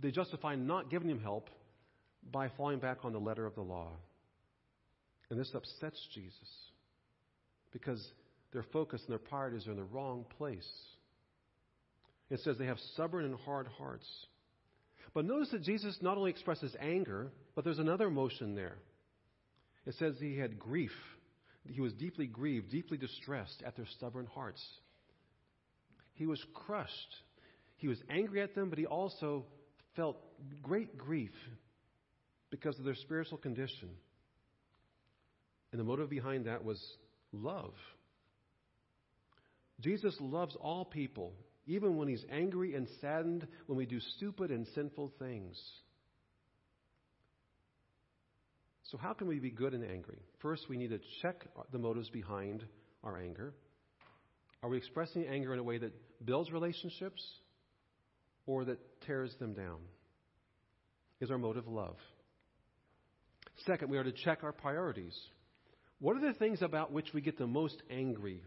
they 0.02 0.10
justify 0.10 0.56
not 0.56 0.90
giving 0.90 1.08
him 1.08 1.20
help 1.20 1.48
by 2.30 2.50
falling 2.50 2.80
back 2.80 2.98
on 3.02 3.14
the 3.14 3.18
letter 3.18 3.46
of 3.46 3.54
the 3.54 3.62
law. 3.62 3.92
And 5.30 5.40
this 5.40 5.50
upsets 5.54 5.98
Jesus 6.14 6.36
because 7.72 8.06
their 8.52 8.66
focus 8.74 9.00
and 9.06 9.10
their 9.10 9.18
priorities 9.18 9.66
are 9.66 9.70
in 9.70 9.78
the 9.78 9.84
wrong 9.84 10.26
place. 10.36 10.68
It 12.28 12.40
says 12.40 12.58
they 12.58 12.66
have 12.66 12.78
stubborn 12.92 13.24
and 13.24 13.36
hard 13.46 13.68
hearts. 13.78 14.06
But 15.14 15.24
notice 15.24 15.48
that 15.52 15.62
Jesus 15.62 15.96
not 16.02 16.18
only 16.18 16.30
expresses 16.30 16.76
anger, 16.78 17.32
but 17.54 17.64
there's 17.64 17.78
another 17.78 18.08
emotion 18.08 18.54
there. 18.54 18.76
It 19.88 19.94
says 19.98 20.16
he 20.20 20.36
had 20.36 20.58
grief. 20.58 20.92
He 21.66 21.80
was 21.80 21.94
deeply 21.94 22.26
grieved, 22.26 22.70
deeply 22.70 22.98
distressed 22.98 23.62
at 23.64 23.74
their 23.74 23.86
stubborn 23.96 24.26
hearts. 24.26 24.62
He 26.12 26.26
was 26.26 26.44
crushed. 26.52 27.16
He 27.78 27.88
was 27.88 27.98
angry 28.10 28.42
at 28.42 28.54
them, 28.54 28.68
but 28.68 28.78
he 28.78 28.84
also 28.84 29.46
felt 29.96 30.18
great 30.62 30.98
grief 30.98 31.32
because 32.50 32.78
of 32.78 32.84
their 32.84 32.96
spiritual 32.96 33.38
condition. 33.38 33.88
And 35.72 35.80
the 35.80 35.84
motive 35.84 36.10
behind 36.10 36.44
that 36.44 36.62
was 36.62 36.78
love. 37.32 37.72
Jesus 39.80 40.14
loves 40.20 40.54
all 40.60 40.84
people, 40.84 41.32
even 41.66 41.96
when 41.96 42.08
he's 42.08 42.26
angry 42.30 42.74
and 42.74 42.86
saddened 43.00 43.46
when 43.66 43.78
we 43.78 43.86
do 43.86 44.00
stupid 44.00 44.50
and 44.50 44.66
sinful 44.74 45.14
things. 45.18 45.56
So, 48.90 48.96
how 48.96 49.12
can 49.12 49.26
we 49.26 49.38
be 49.38 49.50
good 49.50 49.74
and 49.74 49.84
angry? 49.84 50.18
First, 50.40 50.68
we 50.68 50.78
need 50.78 50.90
to 50.90 51.00
check 51.20 51.44
the 51.72 51.78
motives 51.78 52.08
behind 52.08 52.64
our 53.04 53.18
anger. 53.18 53.52
Are 54.62 54.70
we 54.70 54.78
expressing 54.78 55.26
anger 55.26 55.52
in 55.52 55.58
a 55.58 55.62
way 55.62 55.76
that 55.78 55.92
builds 56.24 56.50
relationships 56.50 57.22
or 58.46 58.64
that 58.64 58.78
tears 59.06 59.34
them 59.38 59.52
down? 59.52 59.78
Is 61.20 61.30
our 61.30 61.36
motive 61.36 61.68
love? 61.68 61.96
Second, 63.66 63.90
we 63.90 63.98
are 63.98 64.04
to 64.04 64.12
check 64.12 64.42
our 64.42 64.52
priorities. 64.52 65.16
What 66.00 66.16
are 66.16 66.20
the 66.20 66.38
things 66.38 66.62
about 66.62 66.90
which 66.90 67.12
we 67.12 67.20
get 67.20 67.36
the 67.36 67.46
most 67.46 67.82
angry? 67.90 68.42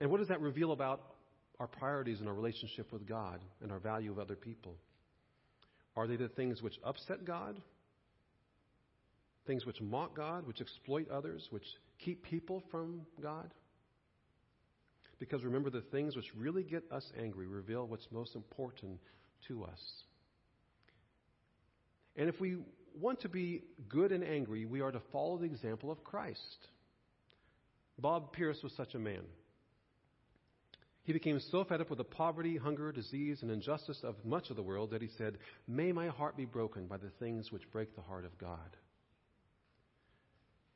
And 0.00 0.10
what 0.10 0.18
does 0.18 0.28
that 0.28 0.40
reveal 0.40 0.72
about 0.72 1.02
our 1.60 1.66
priorities 1.66 2.20
and 2.20 2.28
our 2.28 2.34
relationship 2.34 2.92
with 2.92 3.06
God 3.06 3.40
and 3.60 3.70
our 3.70 3.78
value 3.78 4.10
of 4.10 4.18
other 4.18 4.36
people? 4.36 4.76
Are 5.96 6.06
they 6.06 6.16
the 6.16 6.28
things 6.28 6.62
which 6.62 6.74
upset 6.82 7.26
God? 7.26 7.60
Things 9.46 9.66
which 9.66 9.80
mock 9.80 10.16
God, 10.16 10.46
which 10.46 10.60
exploit 10.60 11.10
others, 11.10 11.46
which 11.50 11.66
keep 11.98 12.22
people 12.22 12.62
from 12.70 13.02
God? 13.20 13.52
Because 15.18 15.44
remember, 15.44 15.70
the 15.70 15.80
things 15.80 16.16
which 16.16 16.34
really 16.36 16.62
get 16.62 16.84
us 16.90 17.04
angry 17.20 17.46
reveal 17.46 17.86
what's 17.86 18.06
most 18.10 18.34
important 18.34 18.98
to 19.48 19.64
us. 19.64 19.80
And 22.16 22.28
if 22.28 22.40
we 22.40 22.56
want 23.00 23.20
to 23.20 23.28
be 23.28 23.62
good 23.88 24.12
and 24.12 24.24
angry, 24.24 24.64
we 24.64 24.80
are 24.80 24.92
to 24.92 25.00
follow 25.12 25.38
the 25.38 25.44
example 25.44 25.90
of 25.90 26.02
Christ. 26.04 26.68
Bob 27.98 28.32
Pierce 28.32 28.58
was 28.62 28.72
such 28.76 28.94
a 28.94 28.98
man. 28.98 29.22
He 31.04 31.12
became 31.12 31.40
so 31.40 31.64
fed 31.64 31.80
up 31.80 31.90
with 31.90 31.98
the 31.98 32.04
poverty, 32.04 32.56
hunger, 32.56 32.92
disease, 32.92 33.42
and 33.42 33.50
injustice 33.50 34.00
of 34.04 34.14
much 34.24 34.50
of 34.50 34.56
the 34.56 34.62
world 34.62 34.90
that 34.92 35.02
he 35.02 35.08
said, 35.18 35.38
May 35.66 35.90
my 35.90 36.08
heart 36.08 36.36
be 36.36 36.44
broken 36.44 36.86
by 36.86 36.96
the 36.96 37.10
things 37.18 37.50
which 37.50 37.70
break 37.72 37.94
the 37.96 38.02
heart 38.02 38.24
of 38.24 38.38
God. 38.38 38.76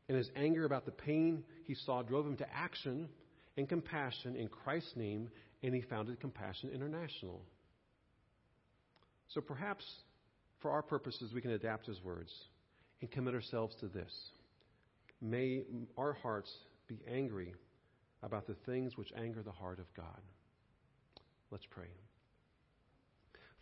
And 0.09 0.17
his 0.17 0.31
anger 0.37 0.65
about 0.65 0.85
the 0.85 0.93
pain 0.93 1.43
he 1.65 1.75
saw 1.75 2.03
drove 2.03 2.27
him 2.27 2.37
to 2.37 2.47
action 2.55 3.09
and 3.57 3.69
compassion 3.69 4.37
in 4.37 4.49
Christ's 4.49 4.95
name, 4.97 5.29
and 5.63 5.75
he 5.75 5.81
founded 5.81 6.21
Compassion 6.21 6.71
International. 6.73 7.41
So 9.29 9.41
perhaps 9.41 9.85
for 10.61 10.71
our 10.71 10.83
purposes, 10.83 11.33
we 11.35 11.41
can 11.41 11.53
adapt 11.53 11.87
his 11.87 12.03
words 12.05 12.33
and 13.01 13.11
commit 13.11 13.35
ourselves 13.35 13.75
to 13.81 13.89
this. 13.89 14.13
May 15.21 15.63
our 15.97 16.13
hearts 16.13 16.53
be 16.87 16.99
angry 17.11 17.55
about 18.23 18.47
the 18.47 18.57
things 18.67 18.97
which 18.97 19.13
anger 19.17 19.43
the 19.43 19.53
heart 19.53 19.79
of 19.79 19.87
God. 19.97 20.21
Let's 21.51 21.67
pray. 21.71 21.89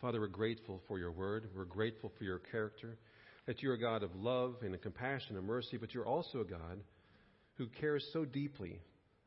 Father, 0.01 0.19
we're 0.19 0.27
grateful 0.27 0.81
for 0.87 0.99
your 0.99 1.11
word. 1.11 1.49
We're 1.55 1.65
grateful 1.65 2.11
for 2.17 2.23
your 2.23 2.39
character, 2.39 2.97
that 3.45 3.61
you're 3.61 3.75
a 3.75 3.79
God 3.79 4.03
of 4.03 4.15
love 4.15 4.55
and 4.61 4.79
compassion 4.81 5.37
and 5.37 5.45
mercy, 5.45 5.77
but 5.77 5.93
you're 5.93 6.05
also 6.05 6.41
a 6.41 6.45
God 6.45 6.79
who 7.57 7.67
cares 7.79 8.05
so 8.11 8.25
deeply 8.25 8.79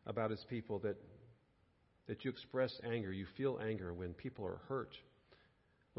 about 0.07 0.31
his 0.31 0.45
people 0.51 0.79
that, 0.81 0.97
that 2.07 2.25
you 2.25 2.31
express 2.31 2.73
anger. 2.85 3.13
You 3.13 3.27
feel 3.37 3.59
anger 3.63 3.93
when 3.95 4.15
people 4.15 4.45
are 4.47 4.61
hurt 4.69 4.95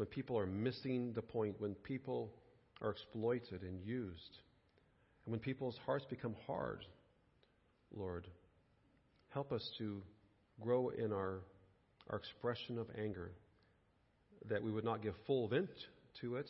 when 0.00 0.06
people 0.06 0.38
are 0.38 0.46
missing 0.46 1.12
the 1.12 1.20
point, 1.20 1.54
when 1.58 1.74
people 1.74 2.32
are 2.80 2.88
exploited 2.88 3.60
and 3.60 3.82
used, 3.84 4.38
and 5.26 5.32
when 5.32 5.40
people's 5.40 5.78
hearts 5.84 6.06
become 6.08 6.34
hard, 6.46 6.86
Lord, 7.94 8.26
help 9.28 9.52
us 9.52 9.62
to 9.76 10.02
grow 10.58 10.88
in 10.88 11.12
our, 11.12 11.40
our 12.08 12.16
expression 12.16 12.78
of 12.78 12.86
anger, 12.98 13.32
that 14.48 14.62
we 14.62 14.72
would 14.72 14.84
not 14.84 15.02
give 15.02 15.12
full 15.26 15.48
vent 15.48 15.68
to 16.22 16.36
it 16.36 16.48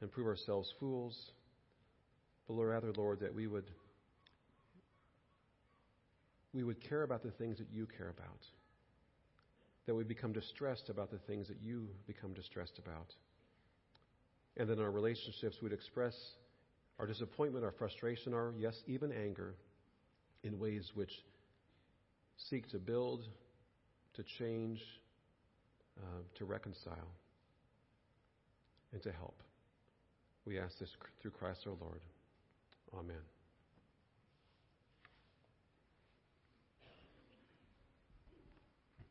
and 0.00 0.10
prove 0.10 0.26
ourselves 0.26 0.72
fools, 0.78 1.32
but 2.46 2.54
rather, 2.54 2.92
Lord, 2.92 3.20
that 3.20 3.34
we 3.34 3.46
would 3.46 3.70
we 6.52 6.62
would 6.62 6.80
care 6.88 7.02
about 7.02 7.22
the 7.22 7.32
things 7.32 7.58
that 7.58 7.66
you 7.72 7.86
care 7.86 8.10
about 8.10 8.40
that 9.86 9.94
we 9.94 10.04
become 10.04 10.32
distressed 10.32 10.88
about 10.88 11.10
the 11.10 11.18
things 11.18 11.48
that 11.48 11.58
you 11.62 11.88
become 12.06 12.32
distressed 12.32 12.78
about. 12.78 13.12
And 14.56 14.68
then 14.68 14.78
in 14.78 14.84
our 14.84 14.90
relationships, 14.90 15.56
we'd 15.62 15.72
express 15.72 16.14
our 16.98 17.06
disappointment, 17.06 17.64
our 17.64 17.72
frustration, 17.72 18.32
our, 18.32 18.54
yes, 18.58 18.74
even 18.86 19.12
anger 19.12 19.54
in 20.42 20.58
ways 20.58 20.90
which 20.94 21.10
seek 22.36 22.68
to 22.70 22.78
build, 22.78 23.26
to 24.14 24.22
change, 24.38 24.80
uh, 25.98 26.20
to 26.38 26.44
reconcile, 26.44 27.10
and 28.92 29.02
to 29.02 29.12
help. 29.12 29.36
We 30.46 30.58
ask 30.58 30.78
this 30.78 30.96
through 31.20 31.32
Christ 31.32 31.66
our 31.66 31.74
Lord. 31.80 32.00
Amen. 32.94 33.33